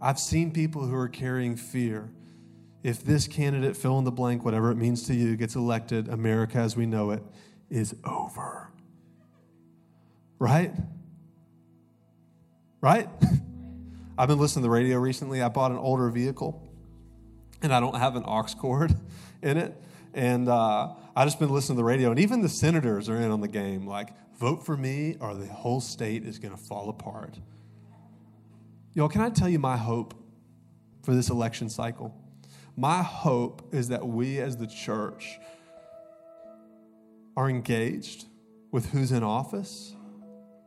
I've 0.00 0.18
seen 0.18 0.52
people 0.52 0.86
who 0.86 0.94
are 0.94 1.08
carrying 1.08 1.54
fear. 1.54 2.10
If 2.82 3.04
this 3.04 3.28
candidate, 3.28 3.76
fill 3.76 3.98
in 3.98 4.06
the 4.06 4.10
blank, 4.10 4.42
whatever 4.42 4.70
it 4.70 4.76
means 4.76 5.06
to 5.08 5.14
you, 5.14 5.36
gets 5.36 5.54
elected, 5.54 6.08
America 6.08 6.56
as 6.56 6.78
we 6.78 6.86
know 6.86 7.10
it 7.10 7.22
is 7.72 7.96
over. 8.04 8.70
Right? 10.38 10.72
Right? 12.80 13.08
I've 14.18 14.28
been 14.28 14.38
listening 14.38 14.62
to 14.62 14.66
the 14.66 14.70
radio 14.70 14.98
recently. 14.98 15.40
I 15.40 15.48
bought 15.48 15.70
an 15.70 15.78
older 15.78 16.10
vehicle 16.10 16.62
and 17.62 17.72
I 17.72 17.80
don't 17.80 17.96
have 17.96 18.16
an 18.16 18.24
aux 18.26 18.46
cord 18.58 18.94
in 19.42 19.56
it. 19.56 19.74
And 20.14 20.48
uh, 20.48 20.92
I 21.16 21.24
just 21.24 21.38
been 21.38 21.48
listening 21.48 21.76
to 21.76 21.80
the 21.80 21.84
radio, 21.84 22.10
and 22.10 22.20
even 22.20 22.42
the 22.42 22.48
senators 22.48 23.08
are 23.08 23.16
in 23.16 23.30
on 23.30 23.40
the 23.40 23.48
game. 23.48 23.86
Like, 23.86 24.10
vote 24.38 24.66
for 24.66 24.76
me, 24.76 25.16
or 25.20 25.34
the 25.34 25.46
whole 25.46 25.80
state 25.80 26.24
is 26.24 26.38
going 26.38 26.54
to 26.54 26.62
fall 26.62 26.90
apart. 26.90 27.38
Y'all, 28.92 29.08
can 29.08 29.22
I 29.22 29.30
tell 29.30 29.48
you 29.48 29.58
my 29.58 29.78
hope 29.78 30.12
for 31.02 31.14
this 31.14 31.30
election 31.30 31.70
cycle? 31.70 32.14
My 32.76 33.02
hope 33.02 33.72
is 33.72 33.88
that 33.88 34.06
we 34.06 34.38
as 34.38 34.58
the 34.58 34.66
church 34.66 35.38
are 37.36 37.48
engaged 37.48 38.26
with 38.70 38.90
who's 38.90 39.12
in 39.12 39.22
office, 39.22 39.94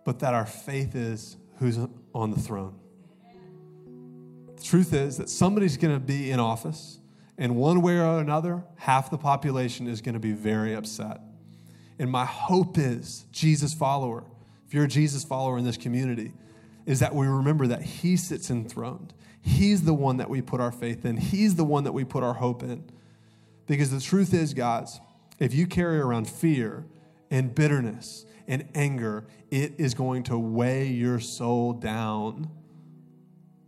but 0.04 0.20
that 0.20 0.34
our 0.34 0.46
faith 0.46 0.96
is 0.96 1.38
who's 1.60 1.80
on 2.14 2.32
the 2.32 2.40
throne. 2.40 2.76
The 4.56 4.64
truth 4.64 4.94
is 4.94 5.18
that 5.18 5.30
somebody's 5.30 5.78
going 5.78 5.94
to 5.94 6.00
be 6.00 6.32
in 6.32 6.40
office, 6.40 7.00
and 7.38 7.56
one 7.56 7.82
way 7.82 7.98
or 8.00 8.20
another, 8.20 8.64
half 8.78 9.10
the 9.10 9.18
population 9.18 9.88
is 9.88 10.02
going 10.02 10.14
to 10.14 10.20
be 10.20 10.32
very 10.32 10.74
upset. 10.74 11.20
And 12.00 12.10
my 12.10 12.26
hope 12.26 12.78
is, 12.78 13.26
Jesus 13.32 13.74
follower, 13.74 14.24
if 14.68 14.74
you're 14.74 14.86
a 14.86 14.88
Jesus 14.88 15.24
follower 15.24 15.58
in 15.58 15.66
this 15.66 15.78
community, 15.78 16.34
is 16.86 17.00
that 17.00 17.14
we 17.14 17.28
remember 17.28 17.68
that 17.68 17.82
He 17.82 18.18
sits 18.18 18.50
enthroned. 18.50 19.14
He's 19.42 19.84
the 19.84 19.94
one 19.94 20.18
that 20.18 20.30
we 20.30 20.42
put 20.42 20.62
our 20.62 20.72
faith 20.72 21.06
in, 21.06 21.18
He's 21.18 21.56
the 21.56 21.64
one 21.64 21.84
that 21.84 21.94
we 21.94 22.04
put 22.04 22.24
our 22.24 22.34
hope 22.34 22.64
in. 22.64 22.84
Because 23.68 23.90
the 23.90 24.00
truth 24.00 24.34
is, 24.34 24.54
guys, 24.54 25.00
if 25.39 25.54
you 25.54 25.68
carry 25.68 25.99
around 25.99 26.30
fear 26.30 26.85
and 27.30 27.54
bitterness 27.54 28.25
and 28.47 28.68
anger, 28.75 29.25
it 29.51 29.73
is 29.77 29.94
going 29.94 30.23
to 30.23 30.37
weigh 30.37 30.87
your 30.87 31.19
soul 31.19 31.73
down. 31.73 32.49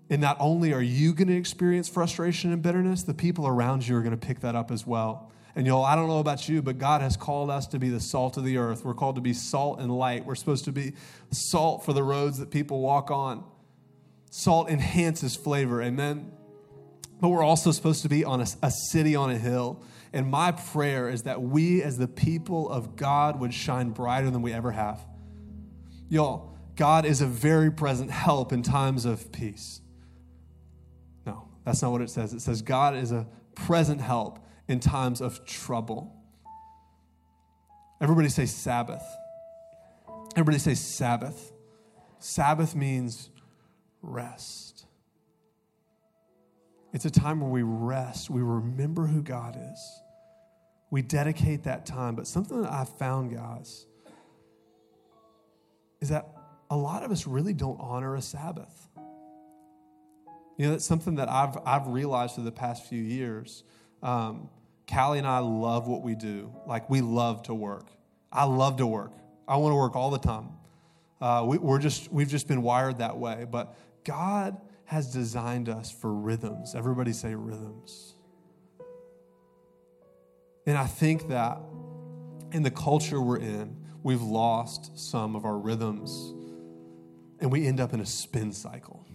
And 0.10 0.22
not 0.22 0.38
only 0.40 0.74
are 0.74 0.82
you 0.82 1.14
going 1.14 1.28
to 1.28 1.36
experience 1.36 1.90
frustration 1.90 2.54
and 2.54 2.62
bitterness, 2.62 3.04
the 3.04 3.14
people 3.14 3.48
around 3.48 3.88
you 3.88 3.98
are 3.98 4.02
going 4.02 4.18
to 4.18 4.28
pick 4.28 4.40
that 4.42 4.56
up 4.56 4.72
as 4.72 4.88
well. 4.88 5.32
And 5.56 5.66
y'all, 5.66 5.84
I 5.84 5.96
don't 5.96 6.08
know 6.08 6.20
about 6.20 6.48
you, 6.48 6.62
but 6.62 6.78
God 6.78 7.02
has 7.02 7.18
called 7.18 7.50
us 7.50 7.66
to 7.68 7.80
be 7.80 7.90
the 7.90 8.00
salt 8.00 8.38
of 8.38 8.44
the 8.44 8.58
earth. 8.58 8.86
We're 8.86 8.94
called 8.94 9.16
to 9.16 9.22
be 9.22 9.34
salt 9.34 9.80
and 9.80 9.92
light. 9.92 10.24
We're 10.24 10.36
supposed 10.36 10.66
to 10.66 10.72
be 10.72 10.94
salt 11.32 11.84
for 11.84 11.94
the 11.94 12.04
roads 12.04 12.38
that 12.38 12.52
people 12.52 12.80
walk 12.80 13.10
on. 13.10 13.44
Salt 14.30 14.70
enhances 14.70 15.36
flavor, 15.36 15.82
amen? 15.82 16.32
But 17.20 17.30
we're 17.30 17.44
also 17.44 17.72
supposed 17.72 18.04
to 18.04 18.10
be 18.10 18.24
on 18.24 18.42
a, 18.42 18.48
a 18.62 18.72
city 18.72 19.16
on 19.16 19.30
a 19.32 19.38
hill. 19.38 19.84
And 20.14 20.30
my 20.30 20.52
prayer 20.52 21.10
is 21.10 21.24
that 21.24 21.42
we, 21.42 21.82
as 21.82 21.98
the 21.98 22.08
people 22.08 22.70
of 22.70 22.96
God, 22.96 23.40
would 23.40 23.54
shine 23.54 23.90
brighter 23.90 24.30
than 24.30 24.42
we 24.42 24.54
ever 24.54 24.72
have. 24.72 25.06
Y'all, 26.10 26.56
God 26.76 27.06
is 27.06 27.22
a 27.22 27.26
very 27.26 27.72
present 27.72 28.12
help 28.12 28.54
in 28.54 28.62
times 28.62 29.06
of 29.06 29.32
peace. 29.32 29.82
No, 31.26 31.50
that's 31.66 31.82
not 31.82 31.92
what 31.92 32.02
it 32.02 32.10
says. 32.10 32.34
It 32.34 32.42
says 32.42 32.62
God 32.62 32.96
is 32.96 33.12
a 33.12 33.28
present 33.56 34.00
help 34.00 34.40
in 34.68 34.80
times 34.80 35.20
of 35.20 35.44
trouble. 35.46 36.14
Everybody 38.00 38.30
say 38.30 38.46
Sabbath. 38.46 39.04
Everybody 40.36 40.60
say 40.60 40.76
Sabbath. 40.76 41.52
Sabbath 42.20 42.76
means 42.76 43.32
rest. 44.04 44.77
It's 46.94 47.06
a 47.06 47.12
time 47.12 47.42
where 47.42 47.50
we 47.50 47.64
rest, 47.64 48.30
we 48.30 48.42
remember 48.42 49.06
who 49.06 49.22
God 49.22 49.58
is, 49.74 50.02
we 50.90 51.02
dedicate 51.02 51.64
that 51.64 51.86
time. 51.86 52.16
But 52.16 52.28
something 52.28 52.62
that 52.62 52.72
I've 52.72 52.90
found, 52.98 53.36
guys, 53.36 53.86
is 56.00 56.10
that 56.10 56.28
a 56.70 56.78
lot 56.78 57.04
of 57.04 57.12
us 57.12 57.28
really 57.28 57.54
don't 57.54 57.80
honor 57.80 58.16
a 58.16 58.22
Sabbath. 58.22 58.88
You 60.58 60.66
know, 60.66 60.72
that's 60.72 60.86
something 60.86 61.16
that 61.16 61.30
I've, 61.30 61.58
I've 61.66 61.88
realized 61.88 62.36
through 62.36 62.46
the 62.46 62.52
past 62.52 62.88
few 62.88 63.02
years. 63.02 63.64
Um, 64.02 64.50
Callie 64.92 65.20
and 65.20 65.28
I 65.28 65.40
love 65.40 65.88
what 65.88 66.02
we 66.02 66.16
do. 66.16 66.56
Like, 66.66 66.90
we 66.90 67.02
love 67.02 67.44
to 67.44 67.54
work. 67.54 67.88
I 68.32 68.46
love 68.46 68.78
to 68.78 68.88
work. 68.88 69.12
I 69.48 69.58
want 69.58 69.74
to 69.74 69.78
work 69.78 69.96
all 69.96 70.10
the 70.10 70.20
time. 70.20 70.50
Uh, 71.20 71.46
we, 71.48 71.58
we're 71.58 71.80
just, 71.80 72.12
we've 72.12 72.30
just 72.30 72.48
been 72.48 72.62
wired 72.62 73.00
that 73.00 73.18
way. 73.18 73.46
But 73.50 73.78
God 74.04 74.58
has 74.88 75.12
designed 75.12 75.68
us 75.68 75.92
for 75.92 76.14
rhythms. 76.14 76.74
Everybody 76.74 77.12
say 77.12 77.36
rhythms. 77.36 78.14
And 80.66 80.78
I 80.78 80.86
think 80.86 81.28
that 81.28 81.60
in 82.54 82.64
the 82.64 82.72
culture 82.72 83.22
we're 83.22 83.40
in, 83.40 83.76
we've 84.02 84.22
lost 84.22 84.98
some 84.98 85.36
of 85.36 85.44
our 85.44 85.58
rhythms 85.58 86.34
and 87.40 87.52
we 87.52 87.68
end 87.68 87.82
up 87.82 87.94
in 87.94 88.00
a 88.00 88.06
spin 88.06 88.54
cycle. 88.54 89.06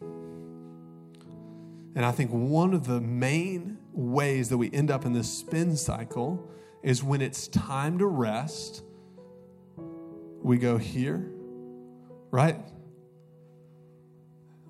And 0.00 2.06
I 2.06 2.12
think 2.12 2.30
one 2.30 2.72
of 2.72 2.86
the 2.86 3.00
main 3.00 3.78
ways 3.92 4.48
that 4.50 4.56
we 4.56 4.70
end 4.72 4.92
up 4.92 5.04
in 5.04 5.14
this 5.14 5.28
spin 5.28 5.76
cycle 5.76 6.48
is 6.84 7.02
when 7.02 7.20
it's 7.20 7.48
time 7.48 7.98
to 7.98 8.06
rest, 8.06 8.84
we 10.40 10.58
go 10.58 10.78
here, 10.78 11.28
right? 12.30 12.56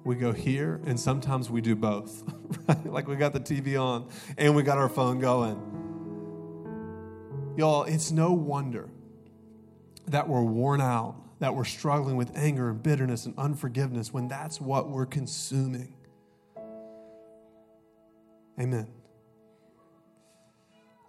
We 0.04 0.14
go 0.14 0.32
here, 0.32 0.80
and 0.86 0.98
sometimes 0.98 1.50
we 1.50 1.60
do 1.60 1.76
both. 1.76 2.22
Right? 2.66 2.86
Like 2.86 3.08
we 3.08 3.16
got 3.16 3.32
the 3.32 3.40
TV 3.40 3.80
on 3.80 4.08
and 4.36 4.54
we 4.54 4.62
got 4.62 4.78
our 4.78 4.88
phone 4.88 5.18
going. 5.20 5.58
Y'all, 7.56 7.84
it's 7.84 8.10
no 8.10 8.32
wonder 8.32 8.88
that 10.06 10.28
we're 10.28 10.42
worn 10.42 10.80
out, 10.80 11.16
that 11.40 11.54
we're 11.54 11.64
struggling 11.64 12.16
with 12.16 12.30
anger 12.36 12.70
and 12.70 12.82
bitterness 12.82 13.26
and 13.26 13.34
unforgiveness 13.38 14.12
when 14.12 14.28
that's 14.28 14.60
what 14.60 14.88
we're 14.90 15.06
consuming. 15.06 15.94
Amen. 18.60 18.88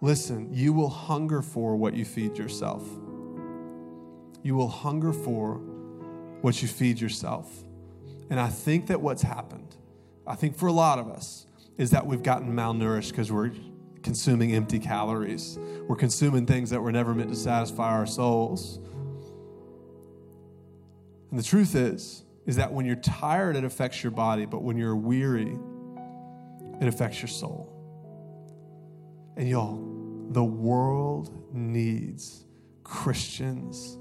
Listen, 0.00 0.48
you 0.52 0.72
will 0.72 0.88
hunger 0.88 1.42
for 1.42 1.76
what 1.76 1.94
you 1.94 2.04
feed 2.04 2.38
yourself. 2.38 2.82
You 4.42 4.54
will 4.54 4.68
hunger 4.68 5.12
for 5.12 5.60
what 6.40 6.62
you 6.62 6.68
feed 6.68 7.00
yourself. 7.00 7.64
And 8.30 8.40
I 8.40 8.48
think 8.48 8.86
that 8.86 9.00
what's 9.00 9.22
happened, 9.22 9.76
I 10.26 10.36
think 10.36 10.56
for 10.56 10.68
a 10.68 10.72
lot 10.72 10.98
of 10.98 11.08
us, 11.08 11.46
is 11.76 11.90
that 11.90 12.06
we've 12.06 12.22
gotten 12.22 12.52
malnourished 12.52 13.10
because 13.10 13.32
we're 13.32 13.50
consuming 14.02 14.54
empty 14.54 14.78
calories. 14.78 15.58
We're 15.88 15.96
consuming 15.96 16.46
things 16.46 16.70
that 16.70 16.80
were 16.80 16.92
never 16.92 17.14
meant 17.14 17.30
to 17.30 17.36
satisfy 17.36 17.90
our 17.90 18.06
souls. 18.06 18.78
And 21.30 21.38
the 21.38 21.42
truth 21.42 21.74
is, 21.74 22.22
is 22.46 22.56
that 22.56 22.72
when 22.72 22.86
you're 22.86 22.96
tired, 22.96 23.56
it 23.56 23.64
affects 23.64 24.02
your 24.02 24.10
body, 24.10 24.46
but 24.46 24.62
when 24.62 24.76
you're 24.76 24.96
weary, 24.96 25.56
it 26.80 26.88
affects 26.88 27.20
your 27.20 27.28
soul. 27.28 27.68
And 29.36 29.48
y'all, 29.48 29.76
the 30.30 30.44
world 30.44 31.30
needs 31.52 32.44
Christians. 32.84 33.98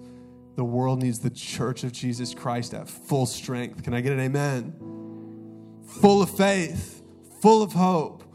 The 0.60 0.66
world 0.66 1.02
needs 1.02 1.20
the 1.20 1.30
church 1.30 1.86
of 1.86 1.94
Jesus 1.94 2.34
Christ 2.34 2.74
at 2.74 2.90
full 2.90 3.26
strength. 3.26 3.82
Can 3.82 3.94
I 3.94 4.02
get 4.02 4.12
an 4.12 4.20
amen? 4.20 4.74
Full 6.02 6.22
of 6.22 6.30
faith, 6.30 7.02
full 7.42 7.64
of 7.64 7.72
hope, 7.72 8.26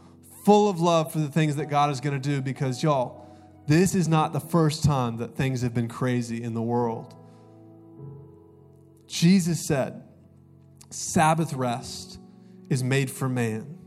full 0.43 0.67
of 0.67 0.79
love 0.79 1.11
for 1.11 1.19
the 1.19 1.27
things 1.27 1.55
that 1.57 1.67
God 1.67 1.91
is 1.91 2.01
going 2.01 2.19
to 2.19 2.29
do 2.29 2.41
because, 2.41 2.81
y'all, 2.81 3.27
this 3.67 3.93
is 3.93 4.07
not 4.07 4.33
the 4.33 4.39
first 4.39 4.83
time 4.83 5.17
that 5.17 5.35
things 5.35 5.61
have 5.61 5.75
been 5.75 5.87
crazy 5.87 6.41
in 6.41 6.55
the 6.55 6.63
world. 6.63 7.13
Jesus 9.05 9.63
said, 9.67 10.01
Sabbath 10.89 11.53
rest 11.53 12.17
is 12.71 12.83
made 12.83 13.11
for 13.11 13.29
man. 13.29 13.77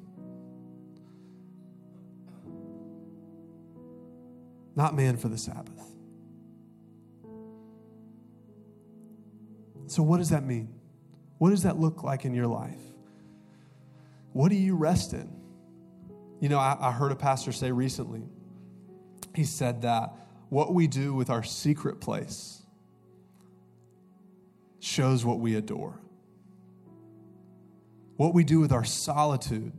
Not 4.77 4.95
man 4.95 5.17
for 5.17 5.27
the 5.27 5.39
Sabbath. 5.39 5.88
So, 9.89 10.03
what 10.03 10.19
does 10.19 10.31
that 10.31 10.45
mean? 10.45 10.69
What 11.39 11.51
does 11.51 11.63
that 11.63 11.79
look 11.79 12.03
like 12.03 12.25
in 12.25 12.35
your 12.35 12.47
life? 12.47 12.81
What 14.33 14.51
do 14.51 14.55
you 14.55 14.77
rest 14.77 15.15
in? 15.15 15.29
You 16.41 16.49
know, 16.49 16.59
I, 16.59 16.77
I 16.79 16.93
heard 16.93 17.11
a 17.11 17.17
pastor 17.17 17.53
say 17.53 17.73
recently, 17.73 18.23
he 19.35 19.45
said 19.45 19.83
that 19.83 20.15
what 20.51 20.75
we 20.75 20.87
do 20.87 21.15
with 21.15 21.31
our 21.31 21.43
secret 21.43 22.01
place 22.01 22.63
shows 24.79 25.25
what 25.25 25.41
we 25.41 25.57
adore. 25.57 25.99
What 28.17 28.35
we 28.35 28.45
do 28.45 28.61
with 28.61 28.73
our 28.73 28.85
solitude 28.85 29.73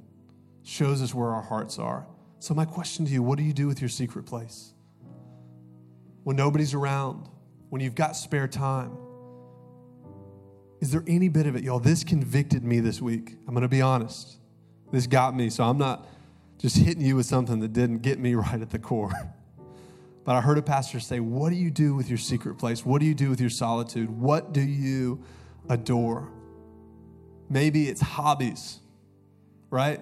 shows 0.64 1.02
us 1.02 1.14
where 1.14 1.30
our 1.30 1.42
hearts 1.42 1.78
are. 1.78 2.08
So, 2.40 2.54
my 2.56 2.66
question 2.66 3.06
to 3.06 3.12
you 3.12 3.22
what 3.22 3.38
do 3.38 3.44
you 3.44 3.54
do 3.54 3.68
with 3.68 3.80
your 3.80 3.90
secret 3.90 4.26
place? 4.26 4.74
When 6.24 6.36
nobody's 6.36 6.74
around, 6.74 7.30
when 7.70 7.82
you've 7.82 7.96
got 7.96 8.16
spare 8.16 8.48
time? 8.48 8.98
Is 10.80 10.92
there 10.92 11.04
any 11.08 11.28
bit 11.28 11.46
of 11.46 11.56
it, 11.56 11.64
y'all? 11.64 11.80
This 11.80 12.04
convicted 12.04 12.64
me 12.64 12.80
this 12.80 13.02
week. 13.02 13.36
I'm 13.48 13.54
going 13.54 13.64
to 13.64 13.68
be 13.68 13.82
honest. 13.82 14.38
This 14.92 15.08
got 15.08 15.36
me, 15.36 15.50
so 15.50 15.66
I'm 15.66 15.78
not 15.78 16.08
just 16.58 16.78
hitting 16.78 17.04
you 17.04 17.16
with 17.18 17.26
something 17.26 17.60
that 17.60 17.74
didn't 17.74 18.00
get 18.00 18.20
me 18.20 18.36
right 18.36 18.62
at 18.62 18.70
the 18.70 18.80
core. 18.80 19.12
But 20.24 20.36
I 20.36 20.42
heard 20.42 20.58
a 20.58 20.62
pastor 20.62 21.00
say, 21.00 21.20
What 21.20 21.50
do 21.50 21.56
you 21.56 21.72
do 21.72 21.96
with 21.96 22.08
your 22.08 22.18
secret 22.18 22.56
place? 22.56 22.86
What 22.86 23.00
do 23.00 23.06
you 23.06 23.16
do 23.16 23.30
with 23.30 23.42
your 23.42 23.50
solitude? 23.50 24.10
What 24.10 24.54
do 24.54 24.62
you 24.62 25.24
adore? 25.70 26.32
Maybe 27.50 27.90
it's 27.90 28.02
hobbies, 28.02 28.80
right? 29.70 30.02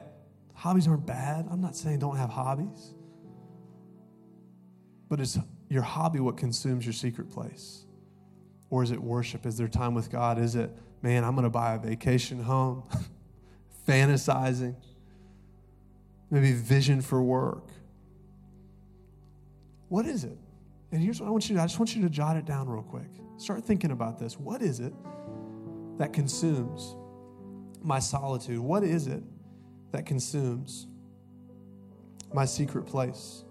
Hobbies 0.53 0.87
aren't 0.87 1.05
bad. 1.05 1.47
I'm 1.49 1.61
not 1.61 1.75
saying 1.75 1.99
don't 1.99 2.17
have 2.17 2.29
hobbies. 2.29 2.93
But 5.07 5.21
is 5.21 5.39
your 5.69 5.83
hobby 5.83 6.19
what 6.19 6.35
consumes 6.35 6.85
your 6.85 6.93
secret 6.93 7.31
place? 7.31 7.86
Or 8.69 8.83
is 8.83 8.91
it 8.91 9.01
worship? 9.01 9.45
Is 9.45 9.57
there 9.57 9.67
time 9.67 9.93
with 9.93 10.11
God? 10.11 10.37
Is 10.39 10.55
it, 10.55 10.71
man, 11.01 11.23
I'm 11.23 11.33
going 11.33 11.43
to 11.43 11.49
buy 11.49 11.75
a 11.75 11.79
vacation 11.79 12.41
home? 12.41 12.83
Fantasizing? 13.87 14.75
Maybe 16.29 16.51
vision 16.51 17.01
for 17.01 17.21
work? 17.21 17.67
What 19.87 20.05
is 20.05 20.25
it? 20.25 20.37
And 20.91 21.01
here's 21.01 21.19
what 21.19 21.27
I 21.27 21.29
want 21.29 21.49
you 21.49 21.55
to 21.55 21.61
I 21.61 21.65
just 21.65 21.79
want 21.79 21.95
you 21.95 22.01
to 22.03 22.09
jot 22.09 22.37
it 22.37 22.45
down 22.45 22.67
real 22.67 22.83
quick. 22.83 23.09
Start 23.37 23.63
thinking 23.63 23.91
about 23.91 24.19
this. 24.19 24.39
What 24.39 24.61
is 24.61 24.79
it 24.79 24.93
that 25.97 26.13
consumes 26.13 26.95
my 27.81 27.99
solitude? 27.99 28.59
What 28.59 28.83
is 28.83 29.07
it 29.07 29.23
that 29.91 30.05
consumes 30.05 30.87
my 32.33 32.45
secret 32.45 32.85
place? 32.85 33.43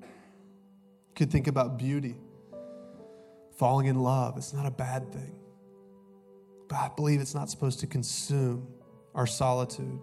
You 0.00 1.14
could 1.14 1.30
think 1.30 1.46
about 1.46 1.78
beauty, 1.78 2.16
falling 3.56 3.86
in 3.86 4.00
love. 4.00 4.36
It's 4.36 4.52
not 4.52 4.66
a 4.66 4.70
bad 4.70 5.12
thing. 5.12 5.34
But 6.68 6.76
I 6.76 6.90
believe 6.94 7.20
it's 7.20 7.34
not 7.34 7.50
supposed 7.50 7.80
to 7.80 7.86
consume 7.86 8.66
our 9.14 9.26
solitude. 9.26 10.00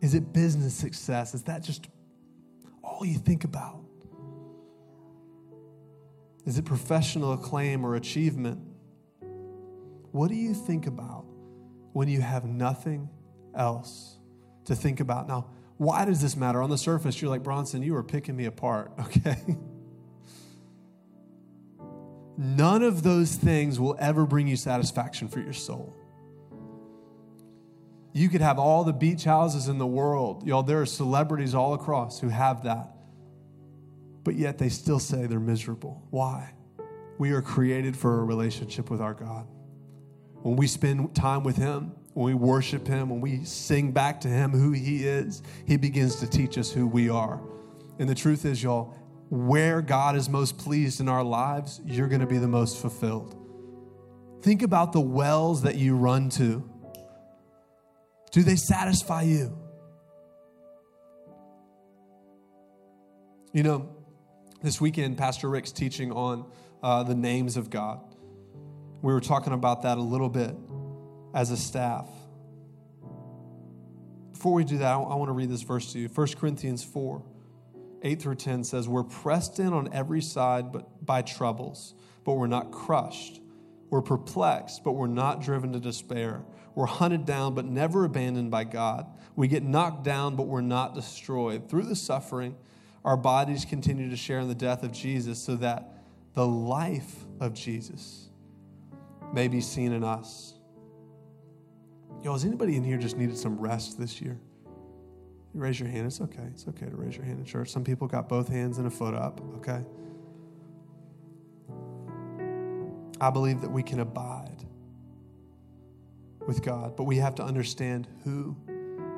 Is 0.00 0.14
it 0.14 0.32
business 0.32 0.74
success? 0.74 1.34
Is 1.34 1.42
that 1.44 1.62
just 1.62 1.88
all 2.82 3.04
you 3.04 3.18
think 3.18 3.44
about? 3.44 3.80
Is 6.46 6.58
it 6.58 6.64
professional 6.64 7.32
acclaim 7.32 7.84
or 7.84 7.94
achievement? 7.96 8.60
What 10.10 10.28
do 10.28 10.34
you 10.34 10.54
think 10.54 10.86
about 10.86 11.26
when 11.92 12.08
you 12.08 12.20
have 12.20 12.44
nothing 12.44 13.08
else 13.54 14.16
to 14.64 14.74
think 14.74 15.00
about? 15.00 15.28
Now, 15.28 15.50
why 15.76 16.04
does 16.04 16.20
this 16.20 16.36
matter? 16.36 16.62
On 16.62 16.70
the 16.70 16.78
surface, 16.78 17.20
you're 17.20 17.30
like, 17.30 17.42
Bronson, 17.42 17.82
you 17.82 17.94
are 17.94 18.02
picking 18.02 18.36
me 18.36 18.46
apart, 18.46 18.92
okay? 19.00 19.36
None 22.42 22.82
of 22.82 23.02
those 23.02 23.34
things 23.34 23.78
will 23.78 23.98
ever 24.00 24.24
bring 24.24 24.48
you 24.48 24.56
satisfaction 24.56 25.28
for 25.28 25.40
your 25.40 25.52
soul. 25.52 25.94
You 28.14 28.30
could 28.30 28.40
have 28.40 28.58
all 28.58 28.82
the 28.82 28.94
beach 28.94 29.24
houses 29.24 29.68
in 29.68 29.76
the 29.76 29.86
world. 29.86 30.46
Y'all, 30.46 30.62
there 30.62 30.80
are 30.80 30.86
celebrities 30.86 31.54
all 31.54 31.74
across 31.74 32.18
who 32.18 32.30
have 32.30 32.64
that. 32.64 32.96
But 34.24 34.36
yet 34.36 34.56
they 34.56 34.70
still 34.70 34.98
say 34.98 35.26
they're 35.26 35.38
miserable. 35.38 36.02
Why? 36.08 36.54
We 37.18 37.32
are 37.32 37.42
created 37.42 37.94
for 37.94 38.20
a 38.20 38.24
relationship 38.24 38.88
with 38.88 39.02
our 39.02 39.12
God. 39.12 39.46
When 40.40 40.56
we 40.56 40.66
spend 40.66 41.14
time 41.14 41.44
with 41.44 41.58
Him, 41.58 41.92
when 42.14 42.24
we 42.24 42.32
worship 42.32 42.86
Him, 42.86 43.10
when 43.10 43.20
we 43.20 43.44
sing 43.44 43.92
back 43.92 44.18
to 44.22 44.28
Him 44.28 44.52
who 44.52 44.72
He 44.72 45.06
is, 45.06 45.42
He 45.66 45.76
begins 45.76 46.16
to 46.16 46.26
teach 46.26 46.56
us 46.56 46.72
who 46.72 46.86
we 46.86 47.10
are. 47.10 47.38
And 47.98 48.08
the 48.08 48.14
truth 48.14 48.46
is, 48.46 48.62
y'all, 48.62 48.94
where 49.30 49.80
God 49.80 50.16
is 50.16 50.28
most 50.28 50.58
pleased 50.58 51.00
in 51.00 51.08
our 51.08 51.24
lives, 51.24 51.80
you're 51.86 52.08
going 52.08 52.20
to 52.20 52.26
be 52.26 52.38
the 52.38 52.48
most 52.48 52.78
fulfilled. 52.78 53.36
Think 54.42 54.62
about 54.62 54.92
the 54.92 55.00
wells 55.00 55.62
that 55.62 55.76
you 55.76 55.96
run 55.96 56.28
to 56.30 56.68
do 58.30 58.42
they 58.42 58.56
satisfy 58.56 59.22
you? 59.22 59.56
You 63.52 63.64
know, 63.64 63.88
this 64.62 64.80
weekend, 64.80 65.18
Pastor 65.18 65.48
Rick's 65.48 65.72
teaching 65.72 66.12
on 66.12 66.46
uh, 66.82 67.02
the 67.02 67.14
names 67.14 67.56
of 67.56 67.70
God. 67.70 68.00
We 69.02 69.12
were 69.12 69.20
talking 69.20 69.52
about 69.52 69.82
that 69.82 69.98
a 69.98 70.02
little 70.02 70.28
bit 70.28 70.54
as 71.34 71.50
a 71.50 71.56
staff. 71.56 72.08
Before 74.32 74.52
we 74.52 74.64
do 74.64 74.78
that, 74.78 74.92
I, 74.92 74.94
I 74.94 75.14
want 75.16 75.28
to 75.28 75.32
read 75.32 75.50
this 75.50 75.62
verse 75.62 75.92
to 75.92 75.98
you. 75.98 76.08
1 76.08 76.28
Corinthians 76.38 76.84
4 76.84 77.22
8 78.02 78.20
through 78.20 78.36
10 78.36 78.64
says, 78.64 78.88
We're 78.88 79.02
pressed 79.02 79.58
in 79.58 79.72
on 79.72 79.92
every 79.92 80.22
side 80.22 80.72
but 80.72 81.04
by 81.04 81.22
troubles, 81.22 81.94
but 82.24 82.34
we're 82.34 82.46
not 82.46 82.70
crushed. 82.70 83.40
We're 83.90 84.02
perplexed, 84.02 84.84
but 84.84 84.92
we're 84.92 85.08
not 85.08 85.42
driven 85.42 85.72
to 85.72 85.80
despair. 85.80 86.42
We're 86.74 86.86
hunted 86.86 87.26
down, 87.26 87.54
but 87.54 87.64
never 87.64 88.04
abandoned 88.04 88.50
by 88.50 88.64
God. 88.64 89.06
We 89.34 89.48
get 89.48 89.64
knocked 89.64 90.04
down, 90.04 90.36
but 90.36 90.46
we're 90.46 90.60
not 90.60 90.94
destroyed. 90.94 91.68
Through 91.68 91.84
the 91.84 91.96
suffering, 91.96 92.56
our 93.04 93.16
bodies 93.16 93.64
continue 93.64 94.08
to 94.08 94.16
share 94.16 94.38
in 94.38 94.48
the 94.48 94.54
death 94.54 94.82
of 94.82 94.92
Jesus 94.92 95.38
so 95.38 95.56
that 95.56 95.92
the 96.34 96.46
life 96.46 97.24
of 97.40 97.52
Jesus 97.52 98.28
may 99.32 99.48
be 99.48 99.60
seen 99.60 99.92
in 99.92 100.04
us. 100.04 100.54
Yo, 102.22 102.32
has 102.32 102.44
anybody 102.44 102.76
in 102.76 102.84
here 102.84 102.98
just 102.98 103.16
needed 103.16 103.36
some 103.36 103.58
rest 103.58 103.98
this 103.98 104.20
year? 104.20 104.38
You 105.54 105.60
raise 105.60 105.80
your 105.80 105.88
hand. 105.88 106.06
It's 106.06 106.20
okay. 106.20 106.44
It's 106.52 106.66
okay 106.68 106.86
to 106.86 106.96
raise 106.96 107.16
your 107.16 107.24
hand 107.24 107.40
in 107.40 107.44
church. 107.44 107.70
Some 107.70 107.84
people 107.84 108.06
got 108.06 108.28
both 108.28 108.48
hands 108.48 108.78
and 108.78 108.86
a 108.86 108.90
foot 108.90 109.14
up, 109.14 109.40
okay? 109.56 109.84
I 113.20 113.30
believe 113.30 113.60
that 113.60 113.70
we 113.70 113.82
can 113.82 114.00
abide 114.00 114.64
with 116.46 116.62
God, 116.62 116.96
but 116.96 117.04
we 117.04 117.16
have 117.16 117.34
to 117.36 117.42
understand 117.42 118.06
who 118.24 118.56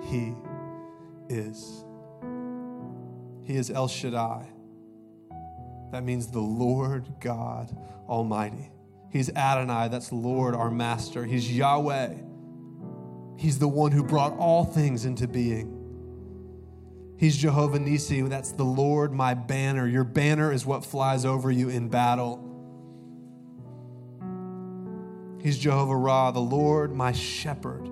He 0.03 0.35
is. 1.29 1.85
He 3.45 3.57
is 3.57 3.71
El 3.71 3.89
Shaddai. 3.89 4.47
That 5.93 6.05
means 6.05 6.29
the 6.29 6.41
Lord 6.41 7.13
God 7.21 7.77
Almighty. 8.09 8.71
He's 9.11 9.29
Adonai, 9.31 9.89
that's 9.89 10.11
Lord, 10.11 10.55
our 10.55 10.71
Master. 10.71 11.25
He's 11.25 11.55
Yahweh. 11.55 12.15
He's 13.37 13.59
the 13.59 13.69
one 13.69 13.93
who 13.93 14.03
brought 14.03 14.33
all 14.39 14.65
things 14.65 15.05
into 15.05 15.29
being. 15.29 15.82
He's 17.23 17.37
Jehovah 17.37 17.79
Nissi, 17.79 18.29
that's 18.29 18.51
the 18.51 18.65
Lord, 18.65 19.13
my 19.13 19.35
banner. 19.35 19.87
Your 19.87 20.03
banner 20.03 20.53
is 20.53 20.67
what 20.67 20.85
flies 20.85 21.25
over 21.25 21.53
you 21.53 21.69
in 21.69 21.89
battle. 21.89 22.41
He's 25.41 25.57
Jehovah 25.57 25.95
Ra, 25.95 26.33
the 26.33 26.41
Lord, 26.41 26.93
my 26.93 27.13
shepherd. 27.13 27.89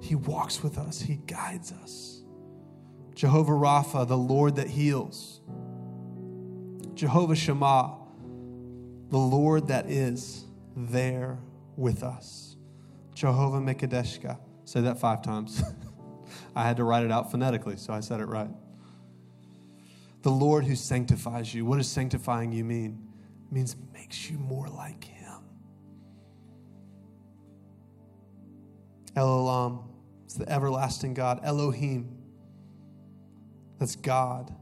He 0.00 0.14
walks 0.14 0.62
with 0.62 0.78
us, 0.78 1.00
He 1.00 1.16
guides 1.16 1.72
us. 1.72 2.22
Jehovah 3.16 3.50
Rapha, 3.50 4.06
the 4.06 4.16
Lord 4.16 4.54
that 4.54 4.68
heals. 4.68 5.40
Jehovah 6.94 7.34
Shammah, 7.34 7.96
the 9.10 9.18
Lord 9.18 9.66
that 9.66 9.90
is 9.90 10.44
there 10.76 11.40
with 11.74 12.04
us. 12.04 12.54
Jehovah 13.14 13.58
Mekadeshka. 13.58 14.38
Say 14.64 14.82
that 14.82 15.00
five 15.00 15.22
times. 15.22 15.60
I 16.54 16.66
had 16.66 16.76
to 16.78 16.84
write 16.84 17.04
it 17.04 17.12
out 17.12 17.30
phonetically, 17.30 17.76
so 17.76 17.92
I 17.92 18.00
said 18.00 18.20
it 18.20 18.26
right. 18.26 18.50
The 20.22 20.30
Lord 20.30 20.64
who 20.64 20.74
sanctifies 20.74 21.54
you. 21.54 21.64
What 21.64 21.76
does 21.76 21.88
sanctifying 21.88 22.52
you 22.52 22.64
mean? 22.64 22.98
It 23.46 23.54
means 23.54 23.76
makes 23.92 24.30
you 24.30 24.38
more 24.38 24.68
like 24.68 25.04
Him. 25.04 25.40
El 29.14 29.26
Olam, 29.26 29.84
it's 30.24 30.34
the 30.34 30.48
everlasting 30.50 31.14
God. 31.14 31.40
Elohim, 31.42 32.16
that's 33.78 33.96
God. 33.96 34.54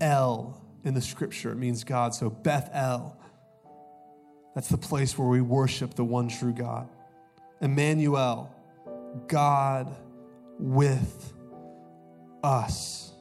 El 0.00 0.62
in 0.84 0.94
the 0.94 1.00
scripture, 1.00 1.52
it 1.52 1.56
means 1.56 1.84
God. 1.84 2.14
So 2.14 2.28
Beth 2.28 2.70
El, 2.72 3.16
that's 4.54 4.68
the 4.68 4.78
place 4.78 5.16
where 5.16 5.28
we 5.28 5.40
worship 5.40 5.94
the 5.94 6.04
one 6.04 6.28
true 6.28 6.52
God. 6.52 6.88
Emmanuel, 7.60 8.54
God 9.28 9.94
with 10.62 11.34
us. 12.44 13.12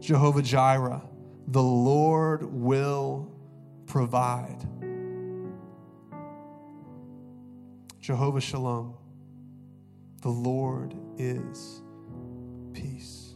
Jehovah 0.00 0.40
Jireh, 0.40 1.02
the 1.48 1.62
Lord 1.62 2.42
will 2.42 3.30
provide. 3.86 4.66
Jehovah 8.00 8.40
Shalom, 8.40 8.94
the 10.22 10.30
Lord 10.30 10.94
is 11.18 11.82
peace. 12.72 13.34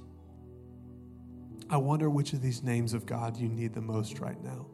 I 1.68 1.76
wonder 1.76 2.08
which 2.08 2.32
of 2.32 2.40
these 2.40 2.62
names 2.62 2.94
of 2.94 3.04
God 3.04 3.36
you 3.36 3.48
need 3.48 3.74
the 3.74 3.82
most 3.82 4.18
right 4.18 4.42
now. 4.42 4.66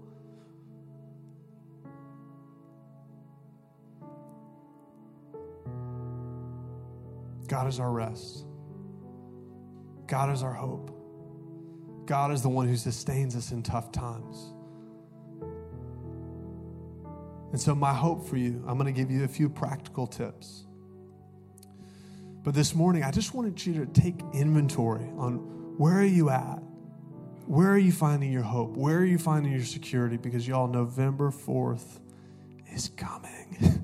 God 7.54 7.68
is 7.68 7.78
our 7.78 7.92
rest. 7.92 8.46
God 10.08 10.32
is 10.32 10.42
our 10.42 10.52
hope. 10.52 10.90
God 12.04 12.32
is 12.32 12.42
the 12.42 12.48
one 12.48 12.66
who 12.66 12.74
sustains 12.74 13.36
us 13.36 13.52
in 13.52 13.62
tough 13.62 13.92
times. 13.92 14.52
And 17.52 17.60
so, 17.60 17.72
my 17.72 17.94
hope 17.94 18.26
for 18.26 18.36
you, 18.36 18.64
I'm 18.66 18.76
going 18.76 18.92
to 18.92 19.00
give 19.00 19.08
you 19.08 19.22
a 19.22 19.28
few 19.28 19.48
practical 19.48 20.08
tips. 20.08 20.64
But 22.42 22.54
this 22.54 22.74
morning, 22.74 23.04
I 23.04 23.12
just 23.12 23.34
wanted 23.34 23.64
you 23.64 23.84
to 23.84 23.86
take 23.86 24.16
inventory 24.32 25.08
on 25.16 25.36
where 25.78 26.00
are 26.00 26.04
you 26.04 26.30
at? 26.30 26.58
Where 27.46 27.70
are 27.70 27.78
you 27.78 27.92
finding 27.92 28.32
your 28.32 28.42
hope? 28.42 28.76
Where 28.76 28.98
are 28.98 29.04
you 29.04 29.16
finding 29.16 29.52
your 29.52 29.62
security? 29.62 30.16
Because 30.16 30.48
y'all, 30.48 30.66
November 30.66 31.30
4th 31.30 32.00
is 32.72 32.88
coming. 32.96 33.80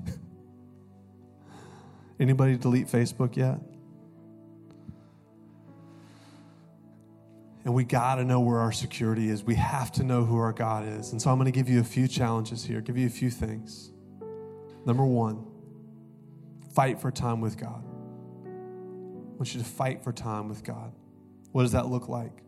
Anybody 2.21 2.55
delete 2.55 2.87
Facebook 2.87 3.35
yet? 3.35 3.59
And 7.65 7.73
we 7.73 7.83
got 7.83 8.15
to 8.15 8.23
know 8.23 8.39
where 8.39 8.59
our 8.59 8.71
security 8.71 9.29
is. 9.29 9.43
We 9.43 9.55
have 9.55 9.91
to 9.93 10.03
know 10.03 10.23
who 10.23 10.37
our 10.37 10.53
God 10.53 10.87
is. 10.87 11.11
And 11.11 11.21
so 11.21 11.31
I'm 11.31 11.37
going 11.37 11.51
to 11.51 11.51
give 11.51 11.67
you 11.67 11.79
a 11.79 11.83
few 11.83 12.07
challenges 12.07 12.63
here, 12.63 12.79
give 12.79 12.97
you 12.97 13.07
a 13.07 13.09
few 13.09 13.31
things. 13.31 13.91
Number 14.85 15.03
one, 15.03 15.45
fight 16.73 17.01
for 17.01 17.11
time 17.11 17.41
with 17.41 17.57
God 17.57 17.83
I 19.31 19.43
want 19.43 19.55
you 19.55 19.59
to 19.59 19.65
fight 19.65 20.03
for 20.03 20.11
time 20.11 20.47
with 20.47 20.63
God. 20.63 20.93
What 21.51 21.63
does 21.63 21.71
that 21.71 21.87
look 21.87 22.07
like? 22.07 22.43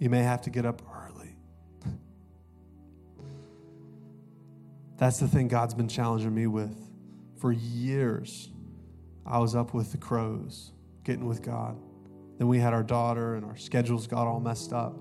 You 0.00 0.10
may 0.10 0.24
have 0.24 0.42
to 0.42 0.50
get 0.50 0.66
up 0.66 0.82
early. 0.92 1.36
That's 4.96 5.20
the 5.20 5.28
thing 5.28 5.46
God's 5.46 5.74
been 5.74 5.86
challenging 5.86 6.34
me 6.34 6.48
with. 6.48 6.76
For 7.38 7.52
years, 7.52 8.50
I 9.26 9.38
was 9.38 9.56
up 9.56 9.74
with 9.74 9.90
the 9.90 9.98
crows, 9.98 10.72
getting 11.04 11.26
with 11.26 11.42
God. 11.42 11.76
Then 12.38 12.48
we 12.48 12.58
had 12.58 12.72
our 12.72 12.82
daughter, 12.82 13.34
and 13.34 13.44
our 13.44 13.56
schedules 13.56 14.06
got 14.06 14.26
all 14.26 14.40
messed 14.40 14.72
up. 14.72 14.96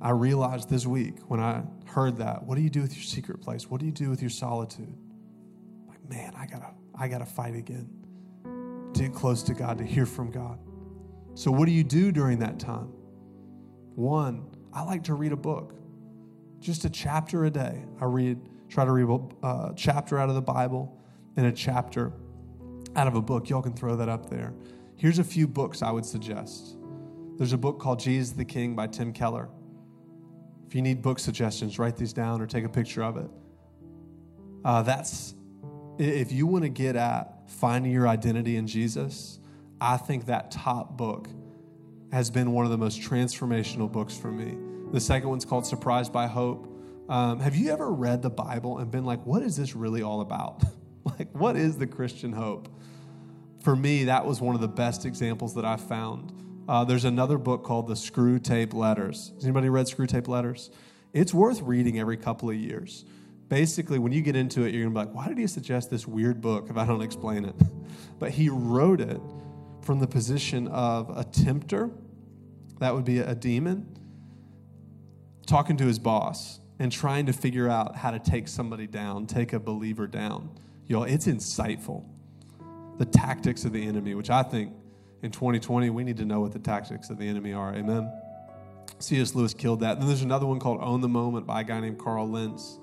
I 0.00 0.10
realized 0.10 0.68
this 0.68 0.84
week 0.84 1.14
when 1.28 1.40
I 1.40 1.62
heard 1.86 2.18
that, 2.18 2.42
what 2.42 2.56
do 2.56 2.60
you 2.60 2.70
do 2.70 2.82
with 2.82 2.94
your 2.94 3.04
secret 3.04 3.40
place? 3.40 3.70
What 3.70 3.80
do 3.80 3.86
you 3.86 3.92
do 3.92 4.10
with 4.10 4.20
your 4.20 4.30
solitude? 4.30 4.94
Like, 5.88 6.06
man, 6.08 6.34
I 6.36 6.46
gotta, 6.46 6.74
I 6.94 7.08
gotta 7.08 7.24
fight 7.24 7.54
again 7.54 7.88
to 8.94 9.02
get 9.02 9.14
close 9.14 9.42
to 9.44 9.54
God, 9.54 9.78
to 9.78 9.84
hear 9.84 10.04
from 10.04 10.30
God. 10.30 10.58
So, 11.34 11.50
what 11.50 11.66
do 11.66 11.72
you 11.72 11.84
do 11.84 12.12
during 12.12 12.40
that 12.40 12.58
time? 12.58 12.92
One, 13.94 14.50
I 14.72 14.82
like 14.82 15.04
to 15.04 15.14
read 15.14 15.32
a 15.32 15.36
book, 15.36 15.74
just 16.58 16.84
a 16.84 16.90
chapter 16.90 17.44
a 17.44 17.50
day. 17.50 17.84
I 18.00 18.04
read, 18.04 18.38
try 18.68 18.84
to 18.84 18.90
read 18.90 19.08
a 19.08 19.46
uh, 19.46 19.72
chapter 19.76 20.18
out 20.18 20.28
of 20.28 20.34
the 20.34 20.42
Bible 20.42 20.98
and 21.36 21.46
a 21.46 21.52
chapter 21.52 22.12
out 22.96 23.06
of 23.06 23.14
a 23.14 23.22
book. 23.22 23.48
Y'all 23.48 23.62
can 23.62 23.72
throw 23.72 23.96
that 23.96 24.08
up 24.08 24.28
there. 24.28 24.52
Here's 24.96 25.18
a 25.18 25.24
few 25.24 25.48
books 25.48 25.82
I 25.82 25.90
would 25.90 26.04
suggest. 26.04 26.76
There's 27.38 27.52
a 27.52 27.58
book 27.58 27.80
called 27.80 27.98
Jesus 27.98 28.32
the 28.32 28.44
King 28.44 28.76
by 28.76 28.86
Tim 28.86 29.12
Keller. 29.12 29.48
If 30.66 30.74
you 30.74 30.82
need 30.82 31.02
book 31.02 31.18
suggestions, 31.18 31.78
write 31.78 31.96
these 31.96 32.12
down 32.12 32.40
or 32.40 32.46
take 32.46 32.64
a 32.64 32.68
picture 32.68 33.02
of 33.02 33.16
it. 33.16 33.30
Uh, 34.64 34.82
that's 34.82 35.34
if 35.98 36.32
you 36.32 36.46
want 36.46 36.64
to 36.64 36.68
get 36.68 36.96
at 36.96 37.50
finding 37.50 37.92
your 37.92 38.08
identity 38.08 38.56
in 38.56 38.66
Jesus, 38.66 39.38
I 39.80 39.96
think 39.96 40.26
that 40.26 40.50
top 40.50 40.96
book 40.96 41.28
has 42.12 42.30
been 42.30 42.52
one 42.52 42.64
of 42.64 42.70
the 42.70 42.78
most 42.78 43.00
transformational 43.00 43.90
books 43.90 44.16
for 44.16 44.30
me. 44.30 44.56
The 44.92 45.00
second 45.00 45.28
one's 45.28 45.44
called 45.44 45.66
Surprised 45.66 46.12
by 46.12 46.26
Hope. 46.26 46.68
Um, 47.08 47.40
have 47.40 47.56
you 47.56 47.70
ever 47.70 47.90
read 47.90 48.22
the 48.22 48.30
Bible 48.30 48.78
and 48.78 48.90
been 48.90 49.04
like, 49.04 49.24
what 49.26 49.42
is 49.42 49.56
this 49.56 49.74
really 49.74 50.02
all 50.02 50.20
about? 50.20 50.62
like, 51.18 51.30
what 51.32 51.56
is 51.56 51.78
the 51.78 51.86
Christian 51.86 52.32
hope? 52.32 52.68
For 53.60 53.76
me, 53.76 54.04
that 54.04 54.26
was 54.26 54.40
one 54.40 54.54
of 54.54 54.60
the 54.60 54.68
best 54.68 55.04
examples 55.04 55.54
that 55.54 55.64
I 55.64 55.76
found. 55.76 56.32
Uh, 56.68 56.84
there's 56.84 57.04
another 57.04 57.38
book 57.38 57.64
called 57.64 57.88
The 57.88 57.94
Screwtape 57.94 58.74
Letters. 58.74 59.32
Has 59.34 59.44
anybody 59.44 59.68
read 59.68 59.86
Screwtape 59.86 60.28
Letters? 60.28 60.70
It's 61.12 61.34
worth 61.34 61.60
reading 61.62 61.98
every 61.98 62.16
couple 62.16 62.50
of 62.50 62.56
years 62.56 63.04
basically, 63.52 63.98
when 63.98 64.12
you 64.12 64.22
get 64.22 64.34
into 64.34 64.62
it, 64.62 64.72
you're 64.72 64.82
going 64.82 64.94
to 64.94 64.98
be 64.98 65.06
like, 65.06 65.14
why 65.14 65.28
did 65.28 65.36
he 65.36 65.46
suggest 65.46 65.90
this 65.90 66.06
weird 66.06 66.40
book 66.40 66.70
if 66.70 66.78
I 66.78 66.86
don't 66.86 67.02
explain 67.02 67.44
it? 67.44 67.54
but 68.18 68.30
he 68.30 68.48
wrote 68.48 68.98
it 68.98 69.20
from 69.82 69.98
the 70.00 70.06
position 70.06 70.68
of 70.68 71.14
a 71.14 71.22
tempter, 71.22 71.90
that 72.78 72.94
would 72.94 73.04
be 73.04 73.18
a 73.18 73.34
demon, 73.34 73.94
talking 75.46 75.76
to 75.76 75.84
his 75.84 75.98
boss 75.98 76.60
and 76.78 76.90
trying 76.90 77.26
to 77.26 77.34
figure 77.34 77.68
out 77.68 77.94
how 77.94 78.10
to 78.10 78.18
take 78.18 78.48
somebody 78.48 78.86
down, 78.86 79.26
take 79.26 79.52
a 79.52 79.60
believer 79.60 80.06
down. 80.06 80.48
Y'all, 80.92 81.04
it's 81.04 81.26
insightful. 81.26 82.04
The 82.98 83.06
tactics 83.06 83.64
of 83.64 83.72
the 83.72 83.82
enemy, 83.82 84.14
which 84.14 84.28
I 84.28 84.42
think 84.42 84.74
in 85.22 85.30
2020, 85.30 85.88
we 85.88 86.04
need 86.04 86.18
to 86.18 86.26
know 86.26 86.40
what 86.40 86.52
the 86.52 86.58
tactics 86.58 87.08
of 87.08 87.16
the 87.16 87.26
enemy 87.26 87.54
are. 87.54 87.74
Amen. 87.74 88.12
C.S. 88.98 89.34
Lewis 89.34 89.54
killed 89.54 89.80
that. 89.80 89.98
Then 89.98 90.06
there's 90.06 90.20
another 90.20 90.44
one 90.44 90.60
called 90.60 90.80
Own 90.82 91.00
the 91.00 91.08
Moment 91.08 91.46
by 91.46 91.62
a 91.62 91.64
guy 91.64 91.80
named 91.80 91.98
Carl 91.98 92.28
Lentz. 92.28 92.78